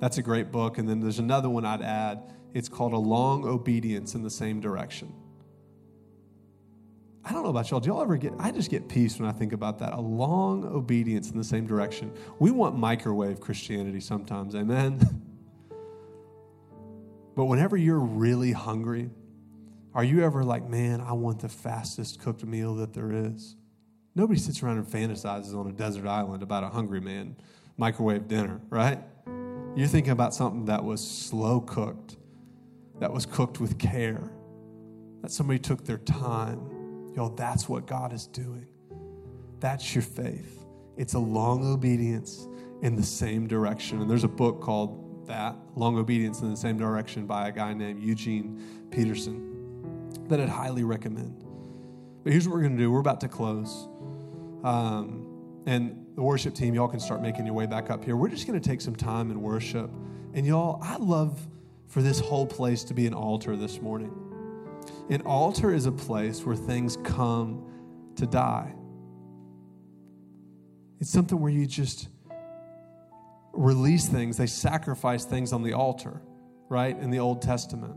That's 0.00 0.16
a 0.16 0.22
great 0.22 0.50
book. 0.50 0.78
And 0.78 0.88
then 0.88 1.00
there's 1.00 1.18
another 1.18 1.50
one 1.50 1.66
I'd 1.66 1.82
add. 1.82 2.22
It's 2.54 2.70
called 2.70 2.94
a 2.94 2.98
long 2.98 3.44
obedience 3.44 4.14
in 4.14 4.22
the 4.22 4.30
same 4.30 4.58
direction. 4.58 5.12
I 7.22 7.34
don't 7.34 7.42
know 7.42 7.50
about 7.50 7.70
y'all. 7.70 7.80
Do 7.80 7.88
y'all 7.88 8.00
ever 8.00 8.16
get, 8.16 8.32
I 8.38 8.50
just 8.50 8.70
get 8.70 8.88
peace 8.88 9.20
when 9.20 9.28
I 9.28 9.32
think 9.32 9.52
about 9.52 9.78
that. 9.80 9.92
A 9.92 10.00
long 10.00 10.64
obedience 10.64 11.30
in 11.30 11.36
the 11.36 11.44
same 11.44 11.66
direction. 11.66 12.14
We 12.38 12.50
want 12.50 12.78
microwave 12.78 13.40
Christianity 13.40 14.00
sometimes, 14.00 14.54
amen? 14.54 15.26
but 17.34 17.46
whenever 17.46 17.76
you're 17.76 17.98
really 17.98 18.52
hungry, 18.52 19.10
are 19.94 20.04
you 20.04 20.22
ever 20.22 20.42
like, 20.42 20.68
man, 20.68 21.00
I 21.00 21.12
want 21.12 21.40
the 21.40 21.48
fastest 21.48 22.20
cooked 22.20 22.44
meal 22.44 22.74
that 22.76 22.92
there 22.94 23.12
is? 23.12 23.56
Nobody 24.14 24.38
sits 24.38 24.62
around 24.62 24.78
and 24.78 24.86
fantasizes 24.86 25.54
on 25.54 25.66
a 25.66 25.72
desert 25.72 26.06
island 26.06 26.42
about 26.42 26.64
a 26.64 26.68
hungry 26.68 27.00
man 27.00 27.36
microwave 27.76 28.28
dinner, 28.28 28.60
right? 28.68 28.98
You're 29.74 29.88
thinking 29.88 30.12
about 30.12 30.34
something 30.34 30.66
that 30.66 30.84
was 30.84 31.06
slow 31.06 31.60
cooked, 31.60 32.16
that 33.00 33.12
was 33.12 33.24
cooked 33.24 33.60
with 33.60 33.78
care, 33.78 34.30
that 35.22 35.30
somebody 35.30 35.58
took 35.58 35.84
their 35.84 35.98
time 35.98 36.72
Y'all, 37.14 37.28
that's 37.28 37.68
what 37.68 37.86
God 37.86 38.12
is 38.12 38.26
doing. 38.26 38.66
That's 39.60 39.94
your 39.94 40.02
faith. 40.02 40.64
It's 40.96 41.14
a 41.14 41.18
long 41.18 41.64
obedience 41.64 42.48
in 42.80 42.96
the 42.96 43.02
same 43.02 43.46
direction. 43.46 44.00
And 44.00 44.10
there's 44.10 44.24
a 44.24 44.28
book 44.28 44.60
called 44.60 45.11
that, 45.32 45.56
Long 45.76 45.96
Obedience 45.96 46.42
in 46.42 46.50
the 46.50 46.56
Same 46.56 46.76
Direction, 46.76 47.26
by 47.26 47.48
a 47.48 47.52
guy 47.52 47.72
named 47.72 48.02
Eugene 48.02 48.88
Peterson, 48.90 50.12
that 50.28 50.38
I'd 50.38 50.48
highly 50.48 50.84
recommend. 50.84 51.42
But 52.22 52.32
here's 52.32 52.46
what 52.46 52.54
we're 52.54 52.60
going 52.60 52.76
to 52.76 52.82
do 52.82 52.92
we're 52.92 53.00
about 53.00 53.20
to 53.22 53.28
close. 53.28 53.88
Um, 54.62 55.62
and 55.66 56.06
the 56.14 56.22
worship 56.22 56.54
team, 56.54 56.74
y'all 56.74 56.86
can 56.86 57.00
start 57.00 57.22
making 57.22 57.46
your 57.46 57.54
way 57.54 57.66
back 57.66 57.90
up 57.90 58.04
here. 58.04 58.14
We're 58.14 58.28
just 58.28 58.46
going 58.46 58.60
to 58.60 58.68
take 58.68 58.80
some 58.80 58.94
time 58.94 59.30
and 59.30 59.40
worship. 59.40 59.90
And 60.34 60.46
y'all, 60.46 60.78
I 60.82 60.96
love 60.96 61.40
for 61.88 62.02
this 62.02 62.20
whole 62.20 62.46
place 62.46 62.84
to 62.84 62.94
be 62.94 63.06
an 63.06 63.14
altar 63.14 63.56
this 63.56 63.80
morning. 63.80 64.14
An 65.08 65.22
altar 65.22 65.72
is 65.72 65.86
a 65.86 65.92
place 65.92 66.44
where 66.44 66.56
things 66.56 66.98
come 67.04 67.64
to 68.16 68.26
die. 68.26 68.72
It's 71.00 71.10
something 71.10 71.40
where 71.40 71.50
you 71.50 71.66
just 71.66 72.08
release 73.52 74.08
things, 74.08 74.36
they 74.36 74.46
sacrifice 74.46 75.24
things 75.24 75.52
on 75.52 75.62
the 75.62 75.72
altar, 75.72 76.22
right? 76.68 76.96
In 76.98 77.10
the 77.10 77.18
Old 77.18 77.42
Testament. 77.42 77.94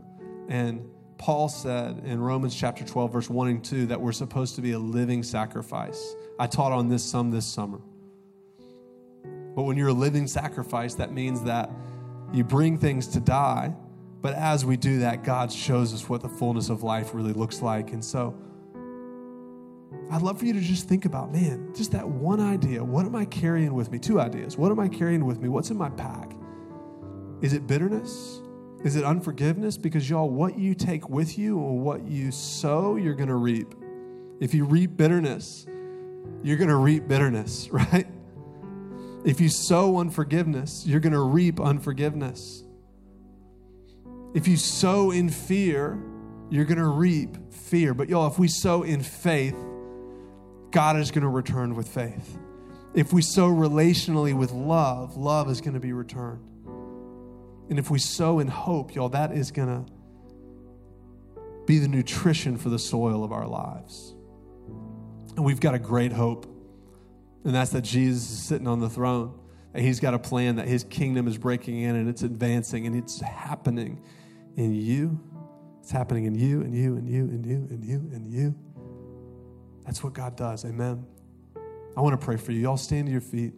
And 0.48 0.88
Paul 1.18 1.48
said 1.48 2.02
in 2.04 2.20
Romans 2.20 2.54
chapter 2.54 2.84
12, 2.84 3.12
verse 3.12 3.30
1 3.30 3.48
and 3.48 3.64
2, 3.64 3.86
that 3.86 4.00
we're 4.00 4.12
supposed 4.12 4.54
to 4.56 4.62
be 4.62 4.72
a 4.72 4.78
living 4.78 5.22
sacrifice. 5.22 6.14
I 6.38 6.46
taught 6.46 6.72
on 6.72 6.88
this 6.88 7.02
some 7.02 7.30
this 7.30 7.46
summer. 7.46 7.80
But 9.54 9.62
when 9.62 9.76
you're 9.76 9.88
a 9.88 9.94
living 9.94 10.26
sacrifice, 10.26 10.94
that 10.96 11.12
means 11.12 11.42
that 11.44 11.70
you 12.32 12.44
bring 12.44 12.76
things 12.78 13.08
to 13.08 13.20
die 13.20 13.74
but 14.26 14.34
as 14.34 14.64
we 14.64 14.76
do 14.76 14.98
that, 14.98 15.22
God 15.22 15.52
shows 15.52 15.94
us 15.94 16.08
what 16.08 16.20
the 16.20 16.28
fullness 16.28 16.68
of 16.68 16.82
life 16.82 17.14
really 17.14 17.32
looks 17.32 17.62
like. 17.62 17.92
And 17.92 18.04
so 18.04 18.36
I'd 20.10 20.22
love 20.22 20.38
for 20.38 20.44
you 20.44 20.52
to 20.52 20.60
just 20.60 20.88
think 20.88 21.04
about, 21.04 21.32
man, 21.32 21.72
just 21.74 21.92
that 21.92 22.08
one 22.08 22.40
idea. 22.40 22.82
What 22.82 23.06
am 23.06 23.16
I 23.16 23.24
carrying 23.24 23.74
with 23.74 23.90
me? 23.90 23.98
Two 23.98 24.20
ideas. 24.20 24.56
What 24.56 24.70
am 24.70 24.78
I 24.78 24.88
carrying 24.88 25.24
with 25.24 25.40
me? 25.40 25.48
What's 25.48 25.70
in 25.70 25.76
my 25.76 25.90
pack? 25.90 26.32
Is 27.42 27.52
it 27.52 27.66
bitterness? 27.66 28.40
Is 28.84 28.96
it 28.96 29.04
unforgiveness? 29.04 29.76
Because, 29.76 30.08
y'all, 30.08 30.30
what 30.30 30.58
you 30.58 30.74
take 30.74 31.08
with 31.08 31.38
you 31.38 31.58
or 31.58 31.78
what 31.78 32.06
you 32.06 32.30
sow, 32.30 32.96
you're 32.96 33.14
going 33.14 33.28
to 33.28 33.34
reap. 33.34 33.74
If 34.40 34.54
you 34.54 34.64
reap 34.64 34.96
bitterness, 34.96 35.66
you're 36.42 36.56
going 36.56 36.68
to 36.68 36.76
reap 36.76 37.08
bitterness, 37.08 37.68
right? 37.72 38.06
If 39.24 39.40
you 39.40 39.48
sow 39.48 39.98
unforgiveness, 39.98 40.84
you're 40.86 41.00
going 41.00 41.12
to 41.14 41.20
reap 41.20 41.60
unforgiveness. 41.60 42.62
If 44.34 44.46
you 44.46 44.56
sow 44.56 45.10
in 45.10 45.30
fear, 45.30 46.00
you're 46.48 46.64
going 46.64 46.78
to 46.78 46.86
reap 46.86 47.52
fear. 47.52 47.92
But 47.92 48.08
y'all, 48.08 48.28
if 48.28 48.38
we 48.38 48.46
sow 48.46 48.84
in 48.84 49.02
faith, 49.02 49.56
God 50.70 50.96
is 50.96 51.10
going 51.10 51.22
to 51.22 51.28
return 51.28 51.74
with 51.74 51.88
faith. 51.88 52.38
If 52.94 53.12
we 53.12 53.22
sow 53.22 53.48
relationally 53.50 54.36
with 54.36 54.52
love, 54.52 55.16
love 55.16 55.50
is 55.50 55.60
going 55.60 55.74
to 55.74 55.80
be 55.80 55.92
returned. 55.92 56.42
And 57.68 57.78
if 57.78 57.90
we 57.90 57.98
sow 57.98 58.38
in 58.38 58.48
hope, 58.48 58.94
y'all, 58.94 59.08
that 59.10 59.32
is 59.32 59.50
going 59.50 59.68
to 59.68 59.92
be 61.66 61.78
the 61.78 61.88
nutrition 61.88 62.56
for 62.56 62.68
the 62.68 62.78
soil 62.78 63.24
of 63.24 63.32
our 63.32 63.46
lives. 63.46 64.14
And 65.36 65.44
we've 65.44 65.60
got 65.60 65.74
a 65.74 65.78
great 65.78 66.12
hope, 66.12 66.46
and 67.44 67.54
that's 67.54 67.72
that 67.72 67.82
Jesus 67.82 68.30
is 68.30 68.42
sitting 68.42 68.66
on 68.66 68.80
the 68.80 68.88
throne. 68.88 69.38
And 69.74 69.84
he's 69.84 70.00
got 70.00 70.14
a 70.14 70.18
plan 70.18 70.56
that 70.56 70.66
his 70.66 70.84
kingdom 70.84 71.28
is 71.28 71.36
breaking 71.36 71.80
in 71.80 71.96
and 71.96 72.08
it's 72.08 72.22
advancing 72.22 72.86
and 72.86 72.96
it's 72.96 73.20
happening 73.20 74.00
in 74.56 74.74
you. 74.74 75.20
It's 75.80 75.90
happening 75.90 76.24
in 76.24 76.34
you 76.34 76.62
and 76.62 76.74
you 76.74 76.96
and 76.96 77.06
you 77.06 77.15
and 77.15 77.15
you 77.15 77.15
That's 79.96 80.04
what 80.04 80.12
God 80.12 80.36
does. 80.36 80.66
Amen. 80.66 81.06
I 81.96 82.02
want 82.02 82.20
to 82.20 82.22
pray 82.22 82.36
for 82.36 82.52
you. 82.52 82.60
Y'all 82.60 82.76
stand 82.76 83.06
to 83.06 83.12
your 83.12 83.22
feet. 83.22 83.54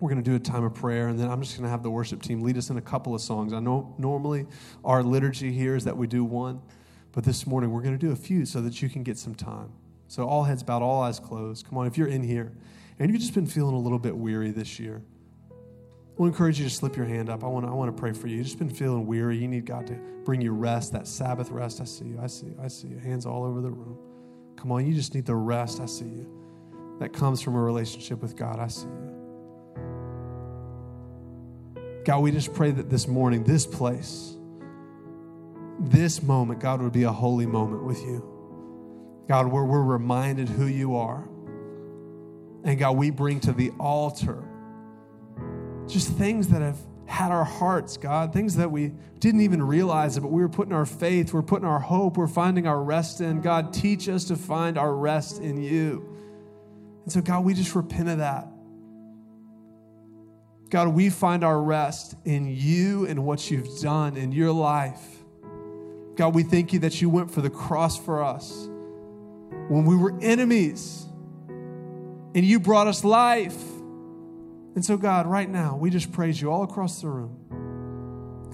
We're 0.00 0.10
going 0.10 0.20
to 0.20 0.28
do 0.28 0.34
a 0.34 0.40
time 0.40 0.64
of 0.64 0.74
prayer, 0.74 1.06
and 1.06 1.16
then 1.16 1.30
I'm 1.30 1.40
just 1.40 1.56
going 1.56 1.62
to 1.62 1.70
have 1.70 1.84
the 1.84 1.90
worship 1.92 2.22
team 2.22 2.40
lead 2.40 2.58
us 2.58 2.70
in 2.70 2.76
a 2.76 2.80
couple 2.80 3.14
of 3.14 3.20
songs. 3.20 3.52
I 3.52 3.60
know 3.60 3.94
normally 3.98 4.46
our 4.84 5.00
liturgy 5.00 5.52
here 5.52 5.76
is 5.76 5.84
that 5.84 5.96
we 5.96 6.08
do 6.08 6.24
one, 6.24 6.60
but 7.12 7.22
this 7.22 7.46
morning 7.46 7.70
we're 7.70 7.82
going 7.82 7.96
to 7.96 8.04
do 8.04 8.10
a 8.10 8.16
few 8.16 8.46
so 8.46 8.60
that 8.62 8.82
you 8.82 8.88
can 8.88 9.04
get 9.04 9.16
some 9.16 9.32
time. 9.32 9.70
So, 10.08 10.26
all 10.26 10.42
heads 10.42 10.64
bowed, 10.64 10.82
all 10.82 11.02
eyes 11.02 11.20
closed. 11.20 11.68
Come 11.68 11.78
on, 11.78 11.86
if 11.86 11.96
you're 11.96 12.08
in 12.08 12.24
here 12.24 12.52
and 12.98 13.08
you've 13.08 13.20
just 13.20 13.34
been 13.34 13.46
feeling 13.46 13.76
a 13.76 13.80
little 13.80 14.00
bit 14.00 14.16
weary 14.16 14.50
this 14.50 14.80
year, 14.80 15.02
I 15.52 15.54
want 16.16 16.32
to 16.32 16.36
encourage 16.36 16.58
you 16.58 16.64
to 16.64 16.74
slip 16.74 16.96
your 16.96 17.06
hand 17.06 17.30
up. 17.30 17.44
I 17.44 17.46
want 17.46 17.64
to, 17.64 17.70
I 17.70 17.74
want 17.74 17.96
to 17.96 18.00
pray 18.00 18.12
for 18.12 18.26
you. 18.26 18.38
You've 18.38 18.46
just 18.46 18.58
been 18.58 18.70
feeling 18.70 19.06
weary. 19.06 19.38
You 19.38 19.46
need 19.46 19.66
God 19.66 19.86
to 19.86 20.00
bring 20.24 20.40
you 20.40 20.50
rest, 20.50 20.90
that 20.94 21.06
Sabbath 21.06 21.50
rest. 21.50 21.80
I 21.80 21.84
see 21.84 22.06
you. 22.06 22.18
I 22.20 22.26
see 22.26 22.46
you. 22.46 22.58
I 22.60 22.66
see 22.66 22.88
you. 22.88 22.98
Hands 22.98 23.24
all 23.24 23.44
over 23.44 23.60
the 23.60 23.70
room. 23.70 24.07
Come 24.58 24.72
on, 24.72 24.84
you 24.84 24.92
just 24.92 25.14
need 25.14 25.24
the 25.24 25.36
rest. 25.36 25.80
I 25.80 25.86
see 25.86 26.04
you. 26.04 26.26
That 26.98 27.12
comes 27.12 27.40
from 27.40 27.54
a 27.54 27.62
relationship 27.62 28.20
with 28.20 28.34
God. 28.34 28.58
I 28.58 28.66
see 28.66 28.88
you. 28.88 29.14
God, 32.04 32.18
we 32.18 32.32
just 32.32 32.52
pray 32.54 32.72
that 32.72 32.90
this 32.90 33.06
morning, 33.06 33.44
this 33.44 33.66
place, 33.66 34.34
this 35.78 36.24
moment, 36.24 36.58
God, 36.58 36.82
would 36.82 36.92
be 36.92 37.04
a 37.04 37.12
holy 37.12 37.46
moment 37.46 37.84
with 37.84 38.00
you. 38.00 38.24
God, 39.28 39.46
where 39.46 39.62
we're 39.62 39.80
reminded 39.80 40.48
who 40.48 40.66
you 40.66 40.96
are. 40.96 41.28
And 42.64 42.76
God, 42.78 42.96
we 42.96 43.10
bring 43.10 43.38
to 43.40 43.52
the 43.52 43.70
altar 43.78 44.42
just 45.86 46.10
things 46.14 46.48
that 46.48 46.62
have 46.62 46.78
had 47.08 47.32
our 47.32 47.44
hearts, 47.44 47.96
God, 47.96 48.34
things 48.34 48.56
that 48.56 48.70
we 48.70 48.92
didn't 49.18 49.40
even 49.40 49.62
realize 49.62 50.18
it, 50.18 50.20
but 50.20 50.30
we 50.30 50.42
were 50.42 50.48
putting 50.48 50.74
our 50.74 50.84
faith, 50.84 51.32
we're 51.32 51.42
putting 51.42 51.66
our 51.66 51.80
hope, 51.80 52.18
we're 52.18 52.28
finding 52.28 52.66
our 52.66 52.82
rest 52.82 53.22
in. 53.22 53.40
God, 53.40 53.72
teach 53.72 54.08
us 54.08 54.24
to 54.24 54.36
find 54.36 54.76
our 54.76 54.94
rest 54.94 55.40
in 55.40 55.60
you. 55.60 56.06
And 57.04 57.12
so, 57.12 57.22
God, 57.22 57.44
we 57.44 57.54
just 57.54 57.74
repent 57.74 58.10
of 58.10 58.18
that. 58.18 58.46
God, 60.68 60.88
we 60.88 61.08
find 61.08 61.44
our 61.44 61.60
rest 61.60 62.14
in 62.26 62.46
you 62.54 63.06
and 63.06 63.24
what 63.24 63.50
you've 63.50 63.80
done 63.80 64.18
in 64.18 64.30
your 64.30 64.52
life. 64.52 65.02
God, 66.14 66.34
we 66.34 66.42
thank 66.42 66.74
you 66.74 66.80
that 66.80 67.00
you 67.00 67.08
went 67.08 67.30
for 67.30 67.40
the 67.40 67.48
cross 67.48 67.98
for 67.98 68.22
us 68.22 68.68
when 69.68 69.86
we 69.86 69.96
were 69.96 70.18
enemies 70.20 71.06
and 72.34 72.44
you 72.44 72.60
brought 72.60 72.86
us 72.86 73.02
life. 73.02 73.56
And 74.78 74.84
so, 74.84 74.96
God, 74.96 75.26
right 75.26 75.50
now, 75.50 75.74
we 75.76 75.90
just 75.90 76.12
praise 76.12 76.40
you 76.40 76.52
all 76.52 76.62
across 76.62 77.00
the 77.00 77.08
room. 77.08 77.36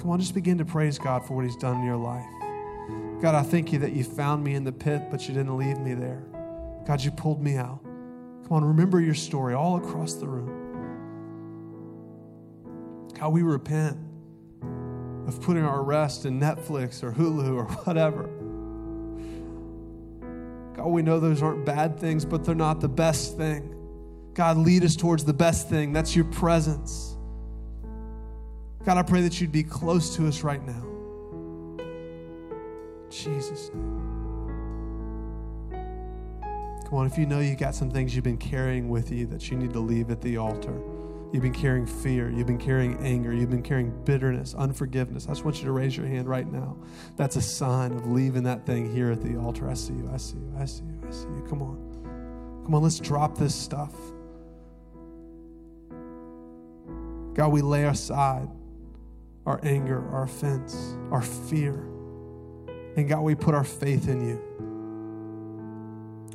Come 0.01 0.09
on, 0.09 0.19
just 0.19 0.33
begin 0.33 0.57
to 0.57 0.65
praise 0.65 0.99
God 0.99 1.27
for 1.27 1.37
what 1.37 1.45
He's 1.45 1.55
done 1.55 1.81
in 1.81 1.85
your 1.85 1.99
life. 1.99 2.25
God, 3.21 3.35
I 3.35 3.43
thank 3.43 3.75
you 3.75 3.79
that 3.81 3.93
you 3.93 4.05
found 4.05 4.43
me 4.43 4.55
in 4.55 4.65
the 4.65 4.73
pit, 4.73 5.03
but 5.11 5.29
you 5.29 5.35
didn't 5.35 5.55
leave 5.55 5.77
me 5.77 5.93
there. 5.93 6.25
God, 6.87 7.03
you 7.03 7.11
pulled 7.11 7.43
me 7.43 7.57
out. 7.59 7.83
Come 7.83 8.53
on, 8.53 8.65
remember 8.65 9.03
your 9.03 9.13
story 9.13 9.53
all 9.53 9.77
across 9.77 10.15
the 10.15 10.27
room. 10.27 10.49
God, 13.21 13.29
we 13.29 13.43
repent 13.43 13.99
of 15.29 15.43
putting 15.43 15.65
our 15.67 15.83
rest 15.83 16.25
in 16.25 16.41
Netflix 16.41 17.03
or 17.03 17.13
Hulu 17.13 17.55
or 17.55 17.65
whatever. 17.85 18.31
God, 20.75 20.87
we 20.87 21.03
know 21.03 21.21
those 21.21 21.43
aren't 21.43 21.67
bad 21.67 22.01
things, 22.01 22.25
but 22.25 22.47
they're 22.47 22.55
not 22.55 22.81
the 22.81 22.89
best 22.89 23.37
thing. 23.37 23.75
God, 24.35 24.59
lead 24.59 24.85
us 24.85 24.97
towards 24.97 25.25
the 25.25 25.33
best 25.33 25.69
thing. 25.69 25.93
That's 25.93 26.15
your 26.15 26.25
presence. 26.27 27.17
God, 28.85 28.99
I 28.99 29.03
pray 29.03 29.23
that 29.23 29.41
you'd 29.41 29.53
be 29.53 29.63
close 29.63 30.15
to 30.17 30.27
us 30.27 30.43
right 30.43 30.63
now. 30.65 30.85
Jesus' 33.11 33.71
name. 33.73 34.01
Come 36.85 36.95
on, 36.95 37.07
if 37.07 37.17
you 37.17 37.27
know 37.27 37.41
you 37.41 37.57
got 37.57 37.75
some 37.75 37.91
things 37.91 38.15
you've 38.15 38.25
been 38.25 38.37
carrying 38.37 38.89
with 38.89 39.11
you 39.11 39.27
that 39.27 39.51
you 39.51 39.57
need 39.57 39.73
to 39.73 39.81
leave 39.81 40.11
at 40.11 40.21
the 40.21 40.37
altar. 40.37 40.79
You've 41.33 41.43
been 41.43 41.55
carrying 41.55 41.87
fear. 41.87 42.31
You've 42.31 42.47
been 42.47 42.59
carrying 42.59 42.97
anger. 42.99 43.33
You've 43.33 43.51
been 43.51 43.63
carrying 43.63 43.91
bitterness, 44.05 44.55
unforgiveness. 44.55 45.27
I 45.27 45.31
just 45.31 45.45
want 45.45 45.59
you 45.59 45.65
to 45.65 45.73
raise 45.73 45.97
your 45.97 46.07
hand 46.07 46.29
right 46.29 46.47
now. 46.47 46.77
That's 47.17 47.37
a 47.37 47.43
sign 47.43 47.93
of 47.93 48.07
leaving 48.07 48.45
that 48.45 48.67
thing 48.67 48.95
here 48.95 49.11
at 49.11 49.21
the 49.21 49.37
altar. 49.37 49.69
I 49.69 49.75
see 49.75 49.95
you. 49.95 50.09
I 50.13 50.17
see 50.19 50.37
you. 50.37 50.55
I 50.59 50.65
see 50.65 50.85
you. 50.85 51.01
I 51.09 51.11
see 51.11 51.27
you. 51.27 51.45
Come 51.49 51.63
on. 51.63 52.63
Come 52.65 52.75
on, 52.75 52.83
let's 52.83 53.01
drop 53.01 53.37
this 53.37 53.55
stuff. 53.55 53.93
God, 57.35 57.49
we 57.49 57.63
lay 57.63 57.85
aside 57.85 58.49
our 59.47 59.61
anger, 59.63 60.09
our 60.11 60.25
offense, 60.25 60.97
our 61.11 61.23
fear. 61.23 61.75
And 62.97 63.09
God, 63.09 63.21
we 63.23 63.35
put 63.35 63.55
our 63.55 63.65
faith 63.65 64.09
in 64.09 64.27
you 64.27 64.41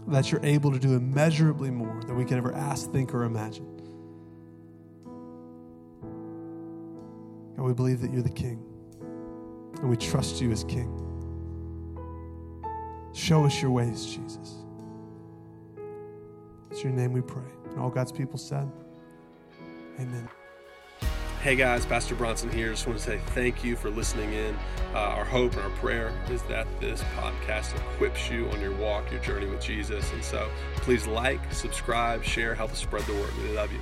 that 0.08 0.32
you're 0.32 0.44
able 0.44 0.72
to 0.72 0.80
do 0.80 0.96
immeasurably 0.96 1.70
more 1.70 2.02
than 2.06 2.16
we 2.16 2.26
could 2.26 2.38
ever 2.38 2.54
ask, 2.54 2.92
think, 2.92 3.14
or 3.14 3.24
imagine. 3.24 3.66
And 7.56 7.66
we 7.66 7.74
believe 7.74 8.02
that 8.02 8.12
you're 8.12 8.24
the 8.24 8.30
King, 8.30 8.64
and 9.82 9.90
we 9.90 9.98
trust 9.98 10.42
you 10.42 10.52
as 10.52 10.64
King. 10.64 10.96
Show 13.14 13.46
us 13.46 13.62
your 13.62 13.72
ways, 13.72 14.06
Jesus. 14.06 14.64
It's 16.72 16.84
your 16.84 16.94
name 16.94 17.14
we 17.14 17.22
pray. 17.22 17.44
And 17.70 17.80
all 17.80 17.90
God's 17.90 18.12
people 18.12 18.38
said, 18.38 18.72
Amen. 20.00 20.30
Hey 21.42 21.56
guys, 21.56 21.86
Pastor 21.86 22.16
Bronson 22.16 22.52
here. 22.52 22.72
Just 22.72 22.86
want 22.86 23.00
to 23.00 23.06
say 23.06 23.22
thank 23.28 23.64
you 23.64 23.78
for 23.78 23.90
listening 23.90 24.34
in. 24.34 24.58
Uh, 24.94 24.98
our 24.98 25.24
hope 25.24 25.54
and 25.54 25.62
our 25.62 25.70
prayer 25.70 26.12
is 26.30 26.42
that 26.44 26.68
this 26.82 27.02
podcast 27.16 27.74
equips 27.94 28.30
you 28.30 28.50
on 28.50 28.60
your 28.60 28.76
walk, 28.76 29.10
your 29.10 29.22
journey 29.22 29.46
with 29.46 29.62
Jesus. 29.62 30.12
And 30.12 30.22
so 30.22 30.50
please 30.76 31.08
like, 31.08 31.40
subscribe, 31.54 32.26
share, 32.26 32.54
help 32.54 32.72
us 32.72 32.80
spread 32.80 33.04
the 33.04 33.14
word. 33.14 33.32
We 33.42 33.56
love 33.56 33.72
you. 33.72 33.80